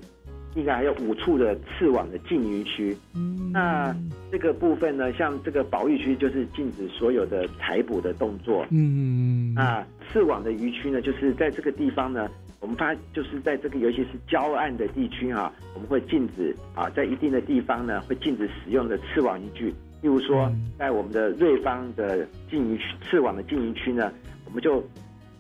[0.55, 2.97] 应该还有五处的刺网的禁渔区。
[3.15, 3.93] 嗯，那
[4.31, 8.65] 这个部分呢，像这个保育区就是禁止所有的采捕的动作。
[8.71, 12.29] 嗯，啊，刺网的渔区呢，就是在这个地方呢。
[12.61, 19.69] 我们发就是在这个，尤其是郊岸的地区哈，我们会禁止啊，在一定的地方呢，会禁止使用的刺网渔具。
[20.01, 24.13] 例如说，在我们的瑞芳的禁渔区、刺网的禁渔区呢，
[24.45, 24.85] 我们就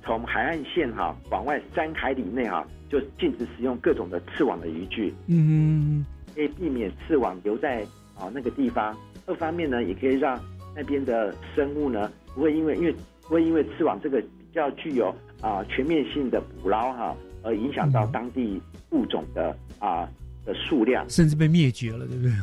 [0.05, 5.13] 从海岸线哈往外三海里内哈，就禁止使用各种的刺网的渔具。
[5.27, 6.05] 嗯，
[6.35, 7.83] 可以避免刺网留在
[8.17, 8.97] 啊那个地方。
[9.27, 10.41] 二方面呢，也可以让
[10.75, 15.13] 那边的生物呢，不会因为因为不会因为刺网这个比较具有。
[15.41, 20.09] 啊，全面性的捕捞哈，而影响到当地物种的啊
[20.45, 22.35] 的数量，甚至被灭绝了，对不对？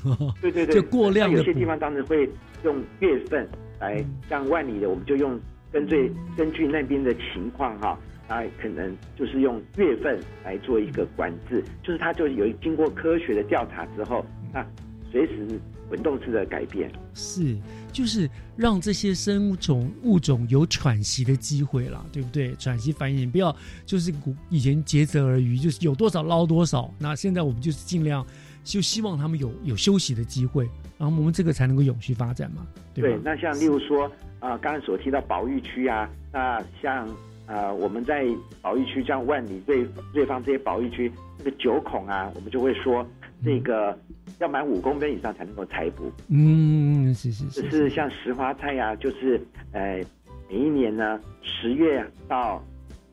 [0.51, 1.37] 对对对，就过量的。
[1.37, 2.29] 有些地方当时会
[2.63, 3.47] 用月份
[3.79, 5.39] 来，像万里的，我们就用
[5.71, 14.65] 根据根据那边的情况哈，啊，可能就是用月份来做一个管制，就是它就有经过科学的调查之后，那
[15.11, 15.59] 随时。
[15.89, 17.55] 滚动式的改变是，
[17.91, 22.55] 就是让这些生物种物种有喘息的机会啦，对不对？
[22.55, 26.91] 喘息繁衍，不要就是古以前竭泽而渔，就是有多少捞多少。
[26.97, 28.25] 那现在我们就是尽量
[28.63, 30.67] 就希望他们有有休息的机会，
[30.97, 37.07] 然后我们这个才能够永续发展嘛，对那像例如说啊，刚才所提到保育区啊，那像
[37.45, 38.25] 啊我们在
[38.61, 43.05] 保育区像万里瑞瑞芳这些保育区，那个九孔啊，我们就会说
[43.43, 43.97] 这个。
[44.39, 46.11] 要满五公分以上才能够采捕。
[46.29, 47.69] 嗯，是是是。
[47.69, 49.39] 是像石花菜呀，就是
[49.71, 50.03] 呃，
[50.49, 52.61] 每一年呢，十月到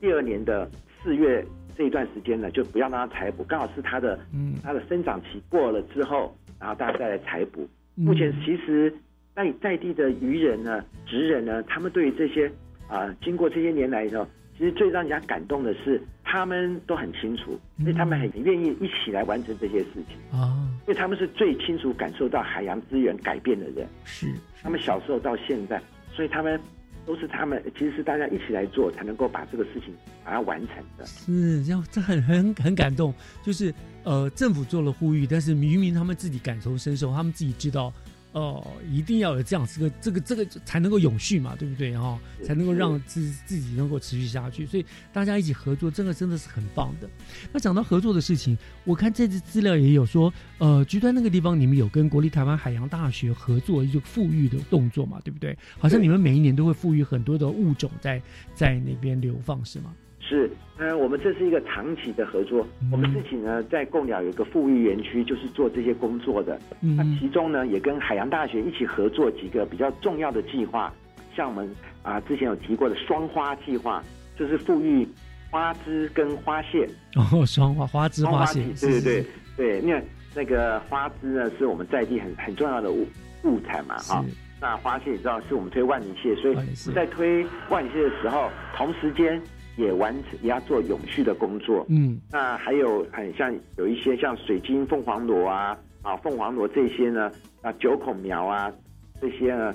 [0.00, 0.68] 第二年的
[1.00, 1.44] 四月
[1.76, 7.68] 这一段时间呢，就不要让它采捕，刚好是它的嗯它的生长期过了之后，然后大家再来采捕。
[7.94, 8.92] 目前其实
[9.36, 12.50] 在在地的渔人呢、职人呢，他们对于这些
[12.88, 14.26] 啊，经过这些年来以后，
[14.58, 16.02] 其实最让人家感动的是，
[16.32, 20.66] 他们都很清楚，所以他们很愿意一起来完成这些事情啊。
[20.80, 25.78] 因为他们是最清楚感受到海洋资源改变的人，是他们小时候到现在，
[26.10, 26.58] 所以他们
[27.04, 31.04] 都是他们其实是大家一起来做，才能够把这个事情把它完成的。
[31.04, 33.12] 是，这样这很很很感动。
[33.42, 33.72] 就是
[34.02, 37.92] 呃，政府做了呼吁，但是渔民他们自己感同身受，他们自己知道
[38.32, 42.18] 呃，一定要有这样这个这个这个才能够永续嘛，对不对哈？
[42.42, 44.64] 才能够让自自己能够持续下去。
[44.64, 47.08] 所以大家一起合作，这个真的是很棒的。
[47.52, 55.56] 那讲到合作的事情，我看这次资料也有说，呃，局端那个地方你们有跟国立台湾海洋大学合作一个富裕的动作嘛，对不对？
[55.78, 58.22] 好像你们每一年都会富裕很多的物种在
[58.54, 59.94] 在那边流放，是吗？
[60.32, 62.66] 是，嗯，我们这是一个长期的合作。
[62.90, 66.58] 我们自己呢，在贡寮有一个富裕园区，就是做这些工作的。
[66.80, 70.90] 那其中呢，也跟海洋大学一起合作几个比较重要的计划，
[71.36, 71.70] 像我们
[72.02, 74.02] 啊之前有提过的双花计划，
[74.38, 75.06] 就是富裕
[75.50, 76.88] 花枝跟花蟹。
[77.16, 80.02] 哦，双花花枝花蟹，对对对对，因为
[80.34, 83.06] 那个花枝呢，是我们在地很很重要的物
[83.44, 84.24] 物产嘛，啊，
[84.58, 86.56] 那花蟹你知道是我们推万里蟹，所以
[86.94, 89.38] 在推万里蟹的时候，同时间。
[89.76, 97.30] 也完成也要做永续的工作，嗯，那还有很像有一些像水晶凤凰螺啊啊凤凰螺这些呢
[97.62, 98.72] 啊九孔苗啊
[99.20, 99.72] 这些呢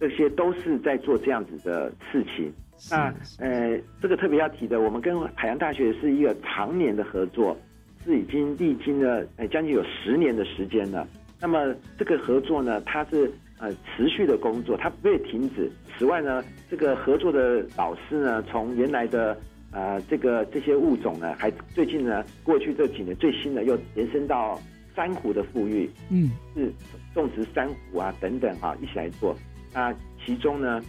[0.00, 2.52] 这些都是在做这样子的事情。
[2.90, 7.56] 那呃这个特别要提的，我们跟海洋大学是一个常年的合作，
[8.04, 11.06] 是已经历经了呃将近有十年的时间了。
[11.40, 13.30] 那么这个合作呢，它是
[13.64, 15.70] 呃持续的工作，它不会停止。
[15.96, 19.36] 此外呢，这个合作的老师呢，从原来的
[19.72, 24.60] 呃这个这些物种呢，还最近呢，过去这几年最新的又延伸到
[24.94, 26.70] 珊瑚的富裕，嗯，是
[27.14, 29.34] 种植珊瑚啊等等啊一起来做。
[29.72, 29.94] 那
[30.24, 30.82] 其中呢，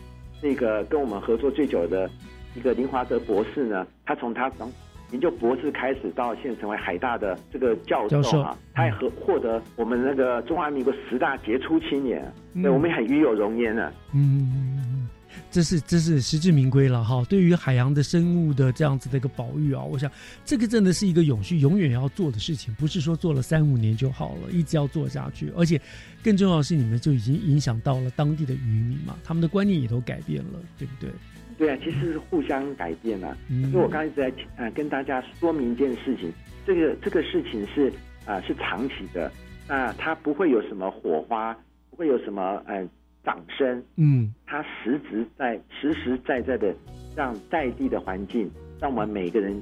[0.43, 2.09] 那个跟我们合作最久的
[2.55, 4.69] 一个林华德博士呢，他从他从
[5.11, 13.91] 研究博士开始到现在成为海大的这个教授啊，他也和获得我们那个中华民国十大杰出青年，对，我们也很与有荣焉啊。
[14.13, 15.07] 嗯。
[15.51, 17.23] 这是这是实至名归了哈！
[17.29, 20.09] 对于海洋的生物的这样子的一个保育啊，我想
[20.43, 25.51] 这个真的是一个永续、永远要做的事情，不是说做了三五年就好了，一直要做下去。
[25.55, 25.79] 而且
[26.23, 31.09] 更重要的是，你们就已经影响到了当地的渔民嘛，他们的观念也都改变了，对不对？
[31.57, 33.37] 对啊，其实是互相改变了。
[33.49, 36.31] 因为我刚才一直在呃跟大家说明一件事情，
[36.65, 37.91] 这个这个事情是
[38.25, 39.31] 啊是长期的，
[39.67, 41.55] 那它不会有什么火花，
[41.89, 42.87] 不会有什么呃。
[43.25, 46.71] 掌声，嗯，它实质在实实在在的
[47.15, 48.47] 让在地的环境，
[48.79, 49.59] 让我们每个人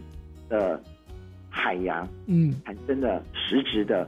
[0.49, 0.83] 的
[1.49, 4.05] 海洋，嗯，产生了实质的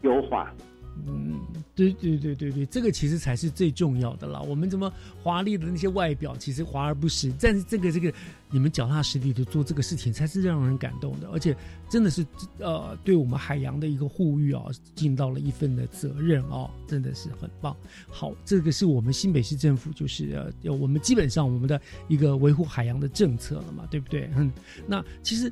[0.00, 0.52] 优化。
[0.58, 0.64] 嗯，
[1.06, 1.40] 嗯
[1.74, 4.40] 对对对对对，这个其实才是最重要的啦。
[4.40, 7.32] 我们怎么华丽的那些外表，其实华而不实。
[7.40, 8.12] 但是这个这个，
[8.50, 11.28] 你们脚踏实地的做这个事情，才是让人感动的。
[11.30, 11.56] 而且
[11.88, 12.24] 真的是
[12.58, 14.64] 呃，对我们海洋的一个护育啊，
[14.94, 17.74] 尽到了一份的责任哦，真的是很棒。
[18.08, 24.30] 好，这个是我们新北市政府就是呃，我们基本上我们的一个维护海洋的政策了嘛，对不对？
[24.36, 24.52] 嗯，
[24.86, 25.50] 那其实。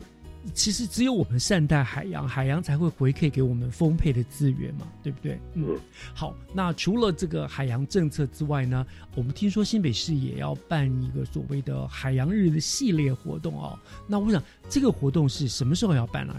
[0.55, 5.39] 其实只有我们善待海洋，海洋才会回馈给我们丰沛的资源嘛，对不对？
[5.55, 5.77] 嗯，
[6.15, 6.35] 好。
[6.55, 13.79] 那除了这个海洋政策之外呢，我们听说新北市也要办一个所谓的海洋日的系列活动哦。
[14.07, 16.35] 那我想这个活动是什么时候要办呢？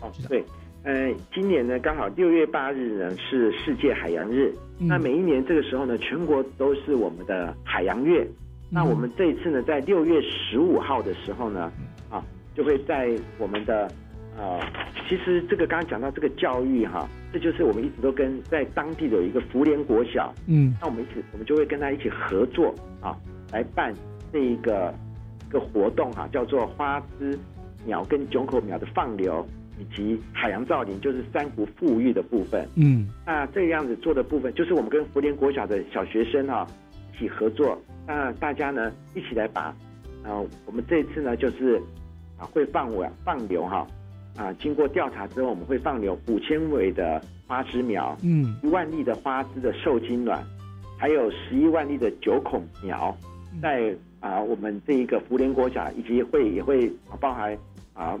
[0.00, 0.42] 哦，对，
[0.84, 4.54] 呃，今年呢刚好六月八日呢是世界海洋日。
[4.78, 8.26] 那每一年这个时候呢，全国都是我们的海洋月。
[8.70, 11.72] 那我们这一次呢，在六月十五号的时候呢，啊。
[12.56, 13.86] 就会在我们的
[14.38, 14.60] 呃，
[15.08, 23.16] 其实这个刚刚讲到这个教育哈，这就是我们一直都跟在当地的有一个福联国小，嗯，那我们一起我们就会跟他一起合作啊，
[23.50, 23.94] 来办
[24.32, 24.92] 这一个
[25.48, 27.38] 一个活动哈，叫做花枝
[27.86, 29.46] 鸟跟九口苗的放流，
[29.78, 36.66] 以及海洋造林，就是珊瑚富裕的部分，嗯，那这个样子做的部分，就是我们跟福联国小的小学生哈
[37.14, 39.74] 一起合作，那大家呢一起来把，
[40.24, 41.80] 呃，我们这次呢就是。
[42.38, 43.86] 啊，会放尾放流哈，
[44.36, 50.42] 啊，经过调查之后，我们会放流五千尾的花枝苗，嗯，一万粒的花枝的受精卵，
[50.98, 53.16] 还有十一万粒的九孔苗，
[53.62, 57.56] 在啊我们这一个福联国家以及会也会包含
[57.94, 58.18] 啊，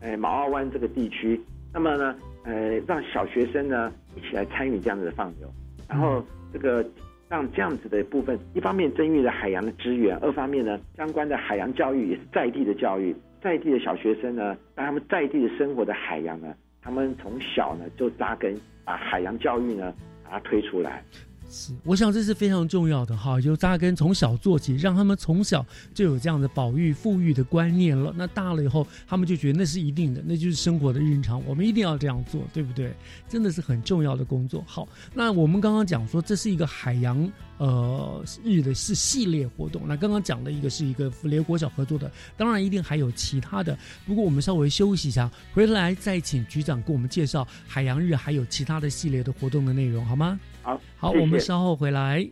[0.00, 1.40] 呃毛澳湾这个地区，
[1.74, 2.14] 那么呢，
[2.44, 5.50] 呃让小学生呢一起来参与这样子的放流，
[5.88, 6.86] 然后这个
[7.28, 13.12] 让这样子的部分，一方面增育了海洋的资源，二方面呢相关的海洋教育也是在地的教育。
[13.46, 19.94] 在地的小学生呢，让他们在地的生活的海洋呢，他们从小呢就扎根，把海洋教育呢
[20.24, 21.00] 把它推出来。
[21.48, 28.12] 是，我想这是非常重要的哈，就扎根从小做起，让他们从小就有这样的保育、富裕的观念了。
[28.16, 32.92] 那大了以后，他们就觉得那是一定的，那就是生活的日常，我们一定要这样做，对不对？
[33.28, 34.62] 真的是很重要的工作。
[34.66, 39.82] 好，那我们刚刚讲说，这是一个海洋呃日的是系列活动。
[39.86, 43.78] 那刚刚讲的一个是一个福联国小合作的，当然一定还有其他的。
[44.04, 50.38] 不过我们稍微休息一下，回来再请局长给我们介绍海洋日还有其他的系列的活动的内容，好吗？
[50.66, 52.28] 好，好，我们稍后回来。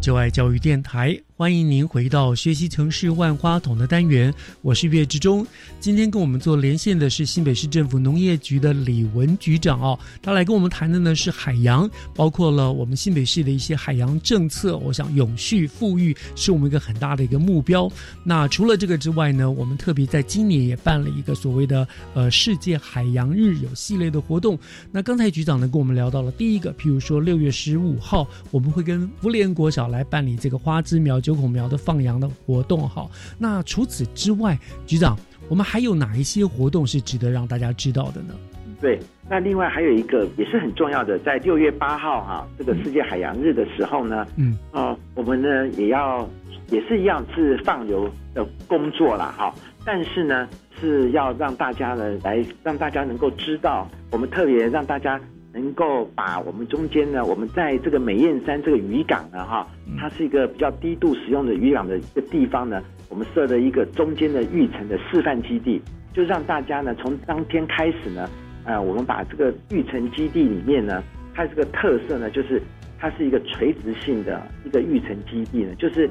[0.00, 1.20] 就爱教育电台。
[1.40, 4.30] 欢迎您回到学习城市万花筒的单元，
[4.60, 5.46] 我是岳志忠。
[5.80, 14.76] 今天跟我们做连线的是新北市政府农业局的李文局长哦，他来跟我们谈的呢是海洋，包括了我们新北市的一些海洋政策。
[14.76, 17.90] 我想永续富裕是我们一个很大的一个目标。
[18.22, 24.58] 那除了这个之外呢，我们特别在今年也办了一个所谓的呃世界海洋日有系列的活动。
[24.92, 31.18] 那刚才局长呢跟我们聊到了第一个，譬如说六月十五号我们会跟福联国小来办理这个花枝苗。
[31.30, 33.08] 九孔苗的放羊的活动，哈。
[33.38, 35.16] 那除此之外，局长，
[35.48, 38.34] 我们还有哪一些活动是值得让大家知道的呢？
[38.80, 46.28] 对，那另外还有一个也是很重要的，在六月八号哈，这个世界海洋日的时候呢，嗯，哦，我们呢也要
[46.70, 49.54] 也是一样是放流的工作啦，哈，
[49.84, 50.48] 但是呢
[50.80, 55.20] 是要让大家呢来让大家能够知道，我们特别让大家。
[55.52, 59.66] 能够把我们中间呢，我们在这个美燕山这个渔港呢，哈，
[59.98, 65.82] 它是一个比较低度使用的渔港的一个地方呢，我们设了一个中间的育成的示范基地，
[66.12, 68.28] 就让大家呢从当天开始呢，
[68.64, 71.02] 呃，我们把这个育成基地里面呢，
[71.34, 72.62] 它这个特色呢，就是
[72.98, 76.08] 它是一个垂直性的一个育成基地呢，就是，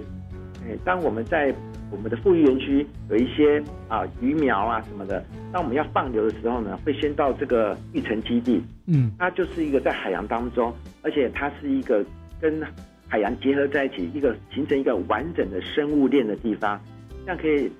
[0.67, 1.53] 呃，当我们在
[1.91, 12.05] 我们的富裕园区有一些啊鱼苗啊什么的，当我们要放流的时候呢，会先到这个育成基地，嗯，它就是一个在海洋当中，而且它是一个
[12.39, 12.61] 跟
[13.07, 16.79] 海洋结合在一起，一个形成一个完整的生物链的地方，
[17.25, 17.71] 这样可以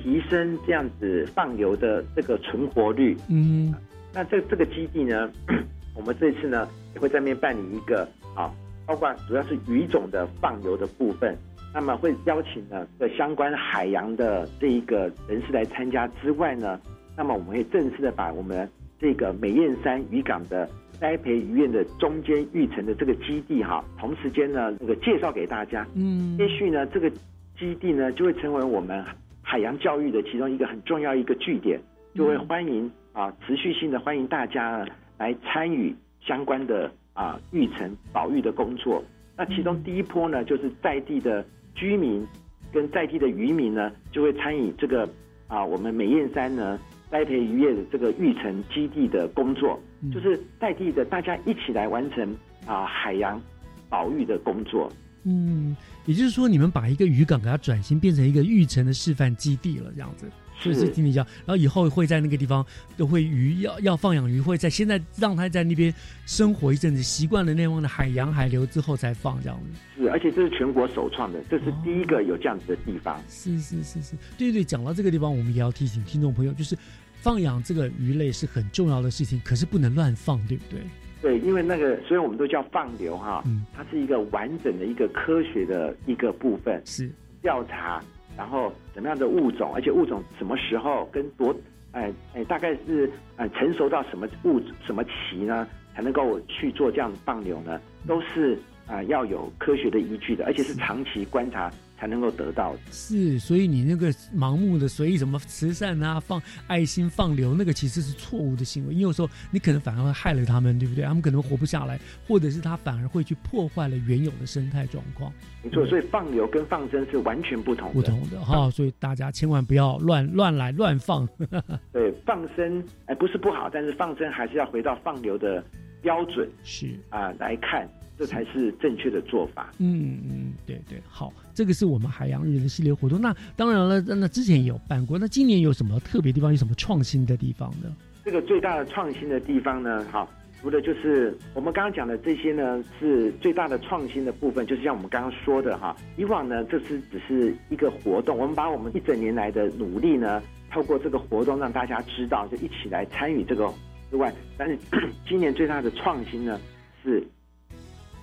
[0.00, 3.16] 提升这样子放流的这个存活率。
[3.28, 3.74] 嗯，
[4.14, 5.28] 那这这个基地呢，
[5.94, 8.48] 我们这次呢也会在面办理一个啊，
[8.86, 11.36] 包括主要是鱼种的放流的部分。
[11.74, 16.80] 那么会邀请呢的相关海洋的这一个人士来参加之外呢，
[17.14, 18.66] 那么我们会正式的把我们
[18.98, 20.66] 这个美燕山渔港的
[20.98, 25.86] 栽培鱼院的中间育成的这个基地哈，同时间呢那个介绍给大家。
[25.94, 27.10] 嗯，也许呢这个
[27.58, 29.04] 基地呢就会成为我们
[29.42, 31.78] 海洋教育的其中一个很重要一个据点，
[32.14, 34.86] 就会欢迎啊持续性的欢迎大家呢
[35.18, 39.04] 来参与相关的啊育成保育的工作。
[39.36, 41.44] 那其中第一波呢就是在地的。
[41.76, 42.26] 居民
[42.72, 45.08] 跟在地的渔民呢，就会参与这个
[45.46, 46.76] 啊，我们美燕山呢
[47.10, 49.78] 栽培渔业的这个育成基地的工作。
[50.12, 53.40] 就是在地的大家一起来完成啊海洋
[53.88, 54.92] 保育的工作。
[55.24, 55.74] 嗯，
[56.04, 60.30] 也就是说，你们把一个渔港给它转型变成一个育成的示范基地了，这样子。
[60.62, 62.64] 就是听你讲，然后以后会在那个地方
[62.96, 65.92] 都会鱼要要放养鱼，会在现在让它在那边
[66.24, 69.78] 生活一阵子，习惯了那方的海洋海流之后再放这样子。
[70.02, 73.20] 是，而且这是全国首创的，这是第一个有这样子的地方。
[73.28, 76.76] 是是是是，对对对，讲到这个地方，我们也要提醒听众朋友，就是
[77.20, 80.80] 放养这个鱼类是很重要的事情，可是不能乱放，对不对？
[81.22, 87.10] 对，因为那个，所以我们都叫放流哈，嗯它是一个完整的一个科学的一个部分，是
[87.42, 88.02] 调查。
[88.36, 91.54] 然后什么样的物种，而且物种什么时候跟多，
[91.92, 97.78] 哎哎，大概是呃成熟到什么物什么期呢，才能够去做这样放流呢？
[98.08, 101.70] 都是啊要有科学的依据的，而且是长期观察。
[101.98, 108.92] 才能够得到是，所以你那个盲目的随意什么慈善啊、放爱心、放流，那个其实是错误的行为。
[108.92, 111.04] 因为有时候你可能反而会害了他们，对不对？
[111.04, 115.32] 他们可能活不下来，或者是他反而会去破坏了原有的生态状况。
[115.62, 118.70] 没错，所以放流跟放生是完全不同不同的哈。
[118.70, 121.26] 所以大家千万不要乱乱来乱放。
[121.92, 125.64] 对，放生哎不是不好，但是放生还是要回到放流的
[126.02, 127.88] 标准是啊来看。
[128.18, 129.72] 这才是正确的做法。
[129.78, 133.20] 嗯嗯，对对，好，这个是我们海洋日的系列活动。
[133.20, 135.18] 那当然了，那之前也有办过。
[135.18, 136.50] 那今年有什么特别地方？
[136.50, 137.94] 有什么创新的地方呢？
[138.24, 140.04] 这个最大的创新的地方呢？
[140.10, 140.26] 哈，
[140.62, 144.66] 除了就是我们刚刚讲的这些呢，是最大的创新的部分。
[144.66, 150.42] 就是像我们刚刚说的哈，以往呢，这是只是一个活动，我们把我们一整年来的努力呢，
[150.72, 153.72] 透过这个活动让大家知道，就一起来参与这个
[154.10, 154.32] 之外。
[154.56, 154.78] 但是
[155.28, 156.58] 今年最大的创新呢，
[157.04, 157.22] 是。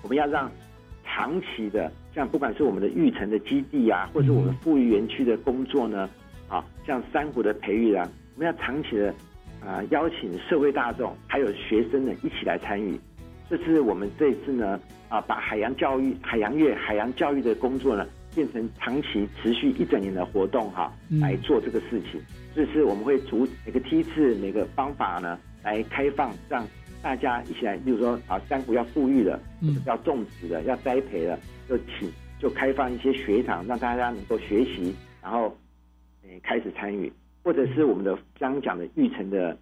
[0.04, 0.52] 我们要让
[1.02, 6.08] 长期的，像不管是我们的育成的基地啊，或者我们富裕园区的工作呢，
[6.46, 9.14] 啊，像珊瑚的培育啊，我们要长期的
[9.64, 13.00] 啊邀请社会大众还有学生呢一起来参与。
[13.48, 14.78] 这是我们这次呢
[15.08, 22.20] 啊把海洋教育、海洋月、海洋教育的工作呢变成长期持续一整年的活动哈，来做这个事情。
[22.54, 26.62] 这是我们会逐每个梯次、每个方法呢来开放让。
[27.04, 31.38] 大家一起来，比如说啊，山谷要富裕了，嗯，要种植了，要栽培了，
[31.68, 35.54] 就请就开放一些学堂，让大家能够学习，然后
[36.22, 39.54] 诶开始参与，或者是我们的刚刚讲的育成的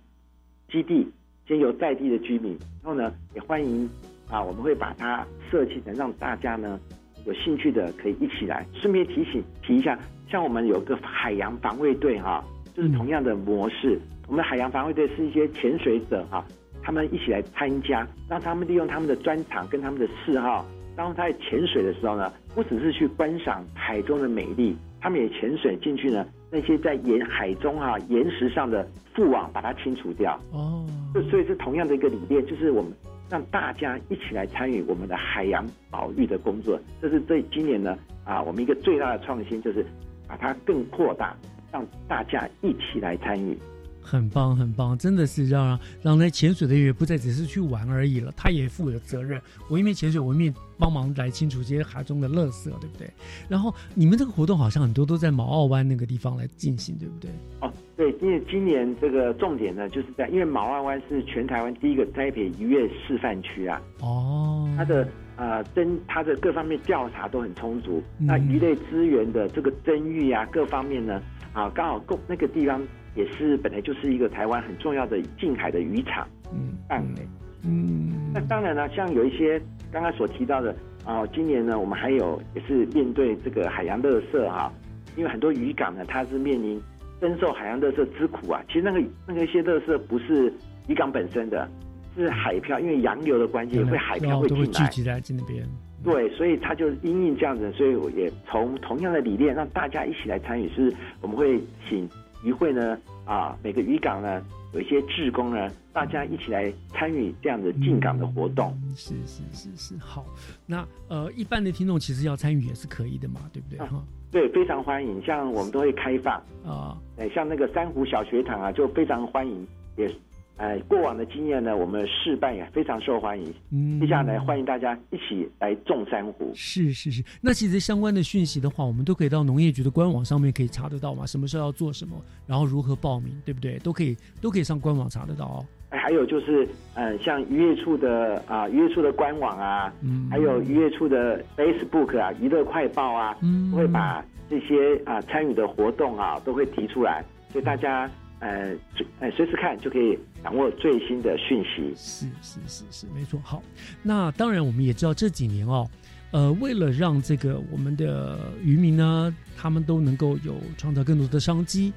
[0.70, 1.04] 基地，
[1.48, 3.90] 先由在地的居民，然后呢也欢迎
[4.30, 6.78] 啊，我们会把它设计成让大家呢
[7.26, 8.64] 有兴趣的可以一起来。
[8.72, 9.98] 顺便提醒提一下，
[10.30, 16.46] 像我们有个海洋防卫队哈，就是同样的模式，我们的海洋防卫队是一些潜水者哈。
[16.82, 20.66] 他们一起来参加，让他们利用他们的专长跟他们的嗜好，
[20.96, 30.38] 当他在潜水的时候呢，不只是去观赏海中的美丽，他们也潜水进去呢，那些在沿海中哈岩石上的覆网把它清除掉。
[30.52, 30.84] 哦，
[31.30, 32.92] 所以是同样的一个理念，就是我们
[33.30, 36.78] 让大家一起来参与我们的海洋保育的工作。
[37.00, 39.86] 这是对今年呢啊，我们一个最大的创新就是
[40.28, 41.34] 把它更扩大，
[41.72, 43.56] 让大家一起来参与。
[44.02, 49.40] 很棒，很棒，真的是让让那潜水的人员不再只是去玩而已了，他也负有责任。
[49.70, 53.08] 我一面潜水，我一面帮忙来清除这些海中的垃圾，对不对？
[53.48, 57.30] 然后你们这个活动好像很多都在毛澳湾那个地方来进行，对不对？
[57.60, 63.80] 哦，对，因为今年这个重点呢，就是在因为毛澳湾是全台湾第一个栽培渔业示范区啊。
[64.00, 71.22] 哦，它的呃增，它的各方面调查都很充足，那鱼类资源的这个增育啊，各方面呢，
[71.52, 72.82] 啊，刚好够那个地方。
[73.14, 77.26] 也是本来就是一个台湾很重要的近海的渔场，嗯，范围，
[77.64, 79.60] 嗯，那当然呢，像有一些
[79.90, 84.72] 刚刚所提到的啊，今年呢，我们还有也是面对这个海洋垃圾哈，
[85.16, 86.80] 因为很多渔港呢，它是面临
[87.20, 88.62] 深受海洋垃圾之苦啊。
[88.68, 90.50] 其实那个那个一些垃圾不是
[90.86, 91.68] 渔港本身的，
[92.16, 95.66] 是海漂，因为洋流的关系，会海漂会进来，聚集在那边。
[96.02, 102.08] 对，所以它就因应这样子，所以我也从同样的理念，让大家一起来参与，是我们会请。
[102.42, 108.76] 渔会呢，啊，每个渔港呢，有一些志工呢，大家一起来参与这样的进港的活动。
[108.96, 110.24] 是是是是，好。
[110.66, 113.78] 那呃，一般的听众其实要参与也是可以的嘛，对不对？
[113.86, 115.22] 哈，对，非常欢迎。
[115.24, 116.34] 像我们都会开放
[116.64, 119.66] 啊，哎，像那个珊瑚小学堂啊，就非常欢迎，
[119.96, 120.12] 也。
[120.58, 123.52] 哎，过往的经验呢，我们试办也非常受欢迎。
[123.72, 126.52] 嗯，接下来欢迎大家一起来种珊瑚。
[126.54, 131.26] 是是是，那其实相关的讯息的话，我们都可以到农业局的官网上面可以查得到嘛？
[131.26, 132.14] 什么时候要做什么，
[132.46, 133.76] 然后如何报名，对不对？
[133.80, 135.66] 都可以都可以上官网查得到哦。
[135.88, 148.08] 哎，还有就是，嗯，像渔业处的啊，渔业处的官网啊，嗯，还有渔业处的 Facebook 啊，娱乐快报啊，嗯，会把这些啊参与的活动啊都会提出来，所以大家。
[148.42, 151.94] 呃随呃随时看就可以掌握最新的讯息。
[151.96, 153.40] 是是是是，没错。
[153.44, 153.62] 好，
[154.02, 155.88] 那当然我们也知道这几年哦，
[156.32, 161.92] 呃，为了让这个我们的渔民呢，他们都能够有创造更多的商机，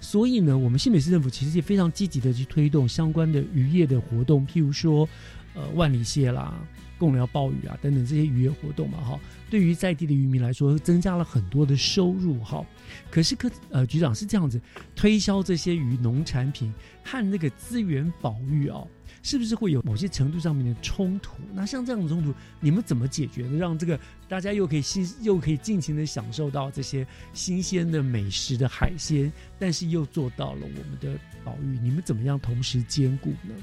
[0.00, 5.06] 所以呢，我们新北市政府其实也非常积极的去推动相关的渔业的活动，譬如说，
[5.54, 6.58] 呃，万里蟹啦。
[7.00, 12.64] 共聊暴雨啊，等等这些渔业活动嘛，哈，对于在地的渔民来说，增加了很多的收入，哈。
[13.10, 14.60] 可是，科呃局长是这样子
[14.94, 16.72] 推销这些渔农产品
[17.02, 18.86] 和那个资源保育哦，
[19.22, 21.36] 是不是会有某些程度上面的冲突？
[21.54, 23.56] 那像这样的冲突，你们怎么解决的？
[23.56, 23.98] 让这个
[24.28, 33.54] 大家又可以新又可以尽情的享受到这些新鲜的美食的海鲜，但是又做到了我们的保育，你们怎么样同时兼顾呢？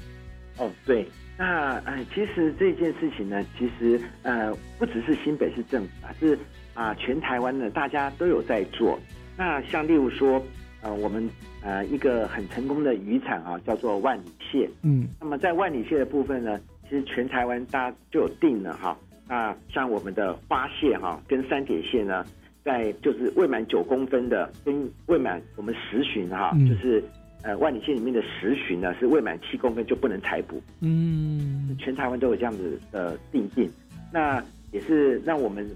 [0.56, 1.08] 哦，对。
[1.40, 6.36] 那呃，其实这件事情呢，其实呃，不只是新北市政府啊，是
[6.74, 8.98] 啊，全台湾呢，大家都有在做。
[9.36, 10.44] 那像例如说，
[10.82, 11.30] 呃，我们
[11.62, 14.68] 呃一个很成功的渔产啊，叫做万里蟹。
[14.82, 15.06] 嗯。
[15.20, 18.98] 那么在万里蟹的部分呢，其实全台湾大家就有定了哈。
[19.28, 22.24] 那像我们的花蟹哈，跟三铁蟹呢，
[22.64, 27.00] 在就是未满九公分的，跟未满我们十旬哈，就是。
[27.42, 30.60] 呃，万里蟹里面的十旬呢，是未满七公分就不能采捕。
[30.80, 33.70] 嗯，全台湾都有这样子的定定。
[34.12, 35.68] 那也是让我们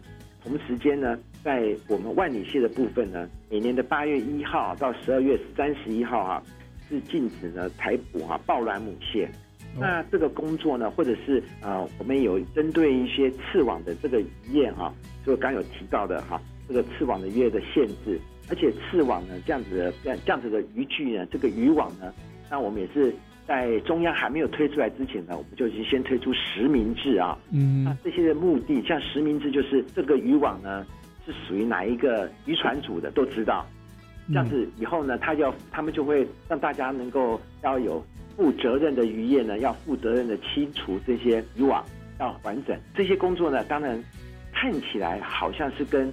[0.42, 6.42] 同时间呢，在我们万里蟹的部分呢，每年的八月一号到十二月三十一号哈，
[6.88, 9.30] 是禁止呢采捕哈抱卵母蟹。
[9.78, 14.92] 那这个工作呢，或者是呃，我们有针对一些刺网的这个渔业哈，
[15.24, 16.38] 就刚有提到的哈，
[16.68, 18.20] 这个刺网的渔业的限制。
[18.52, 22.12] 而且刺网呢，这样子的这样这样子的渔具呢，这个渔网呢，
[22.50, 23.10] 那我们也是
[23.46, 27.38] 在中央还没有推出来之前呢，我们就已经先推出实名制啊。
[27.50, 27.82] 嗯。
[27.82, 30.86] 那这些的目的，像实名制就是这个渔网呢
[31.24, 33.64] 是属于哪一个渔船组的都知道。
[34.28, 38.04] 这样子以后呢，他要他们就会让大家能够要有
[38.36, 41.82] 负责任的渔业呢，要负责任的清除这些渔网，
[42.20, 42.78] 要完整。
[42.94, 43.98] 这些工作呢，当然
[44.52, 46.12] 看起来好像是跟。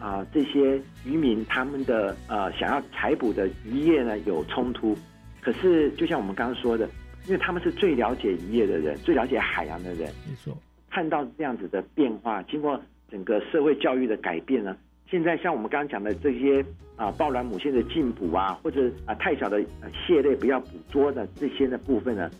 [0.00, 4.96] 啊，这些渔民他们的呃想要采捕的渔业呢有冲突，
[5.42, 6.88] 可是就像我们刚刚说的，
[7.26, 10.56] 因为他们是最了解渔业的人，最了解海洋的人，没错。
[10.90, 12.80] 看到这样子的变化，经过
[13.10, 14.74] 整个社会教育的改变呢，
[15.06, 16.64] 现在像我们刚刚讲的这些
[16.96, 22.30] 啊抱卵母蟹的禁捕啊，或者啊太小的蟹类不要捕捉的这些的部分呢，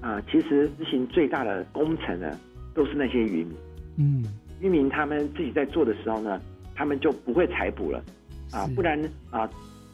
[0.00, 2.40] 啊，其实执行最大的工程呢，
[2.72, 3.52] 都是那些渔民。
[3.98, 4.24] 嗯，
[4.62, 6.40] 渔民他们自己在做的时候呢。
[6.82, 8.02] 他们就不会采捕了，
[8.50, 9.48] 啊，不然啊，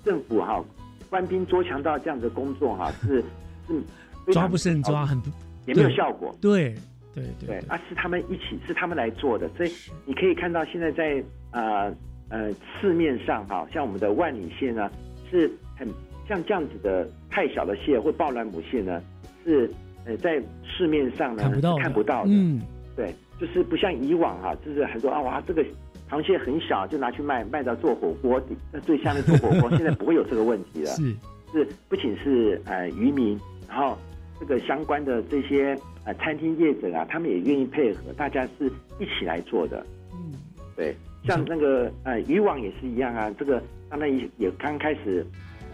[0.07, 0.64] 政府哈
[1.11, 3.22] 官兵捉强盗这样的工作哈 是
[3.66, 5.20] 是抓不胜抓，很
[5.66, 6.34] 也没有效果。
[6.41, 6.74] 对
[7.14, 9.72] 对对，啊，是他们一起是他们来做的，所以
[10.07, 11.95] 你可以看到现在在呃
[12.30, 14.91] 呃市面上哈，像我们的万里蟹呢，
[15.30, 15.86] 是很
[16.26, 19.03] 像这样子的太小的蟹或抱卵母蟹呢，
[19.45, 19.70] 是
[20.07, 22.62] 呃在市面上呢看不到看不到的，嗯，
[22.97, 25.62] 对，就是不像以往哈，就是很多啊哇这个。
[26.09, 28.40] 螃蟹很小，就拿去卖，卖到做火锅
[28.72, 29.70] 那最下面做火锅。
[29.76, 30.90] 现在不会有这个问题了。
[30.92, 31.14] 是
[31.52, 33.38] 是，不仅是呃渔民，
[33.68, 33.96] 然后
[34.40, 39.84] 这个相关的这些呃餐厅业者啊，他们也愿意配合，大家是一起来做的。
[40.12, 40.32] 嗯，
[40.76, 40.94] 对，
[41.24, 45.24] 像那个呃渔网也是一样啊，这个当然也也刚开始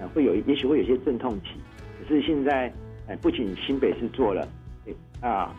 [0.01, 1.51] 呃会有，也许会有些阵痛期，
[2.01, 2.72] 可是现在
[3.07, 4.49] 呃不仅新北市做了，
[5.20, 5.55] 啊。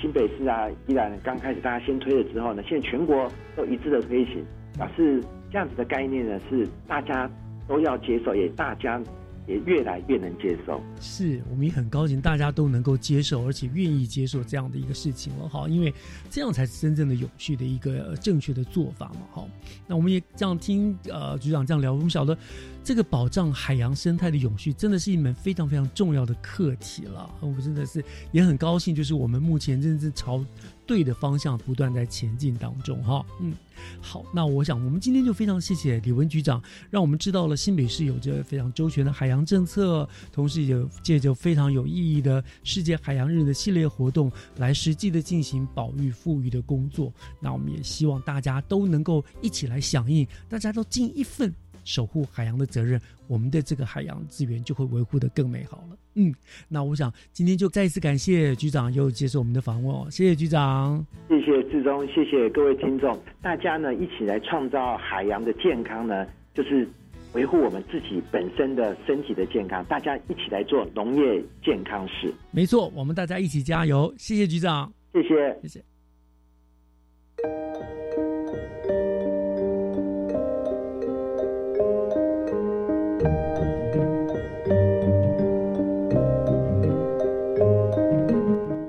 [0.00, 4.44] 新北市啊，依然刚开始大家先推了之后呢，现在全国都一致的推行，
[4.76, 7.30] 表示这样子的概念呢是大家
[7.66, 9.00] 都要接受，也大家
[9.46, 10.80] 也越来越能接受。
[11.00, 15.92] 是我们也很高兴大家都能够接受，而且愿意接受这样的一个事情了哈，因为
[16.30, 19.44] 这样才是真正的有序的一个正确的做法嘛哈。
[19.86, 22.36] 那我们也这样听呃局长这样聊，我们晓得。
[22.84, 27.30] 这个保障海洋生态的永续，真的是一门非常非常重要的课题了。
[27.40, 28.02] 我真的是
[28.32, 30.42] 也很高兴，就是我们目前真的是朝
[30.86, 33.22] 对的方向不断在前进当中哈。
[33.40, 33.52] 嗯，
[34.00, 47.12] 好，那我想我们今天就非常谢谢李文局长，让我们知道了新北市有着非常周全的海洋政策，同时也借着非常有意义的世界海洋日的系列活动，来实际的进行保育富裕的工作。
[47.38, 51.54] 那我们也希望大家都能够一起来响应，大家都尽一份。
[51.88, 55.96] 守护海洋的责任，我们的这个海洋资源就会维护的更美好了。
[56.16, 56.34] 嗯，
[56.68, 66.86] 那我想今天就再一次感谢局长又接受我们的访问哦，谢谢局长，谢谢志忠，谢谢各位听众，大家呢一起来创造海洋的健康呢，就是
[67.32, 72.30] 维护我们自己本身的身体的健康，大家一起来做农业健康事。
[72.50, 75.84] 没错，我们大家一起加油，谢谢局长，谢谢，谢谢。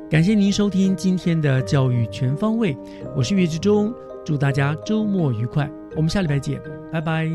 [0.09, 2.75] 感谢您收听今天的教育全方位，
[3.15, 3.93] 我是岳志忠，
[4.25, 6.59] 祝大家周末愉快，我们下礼拜见，
[6.91, 7.29] 拜拜。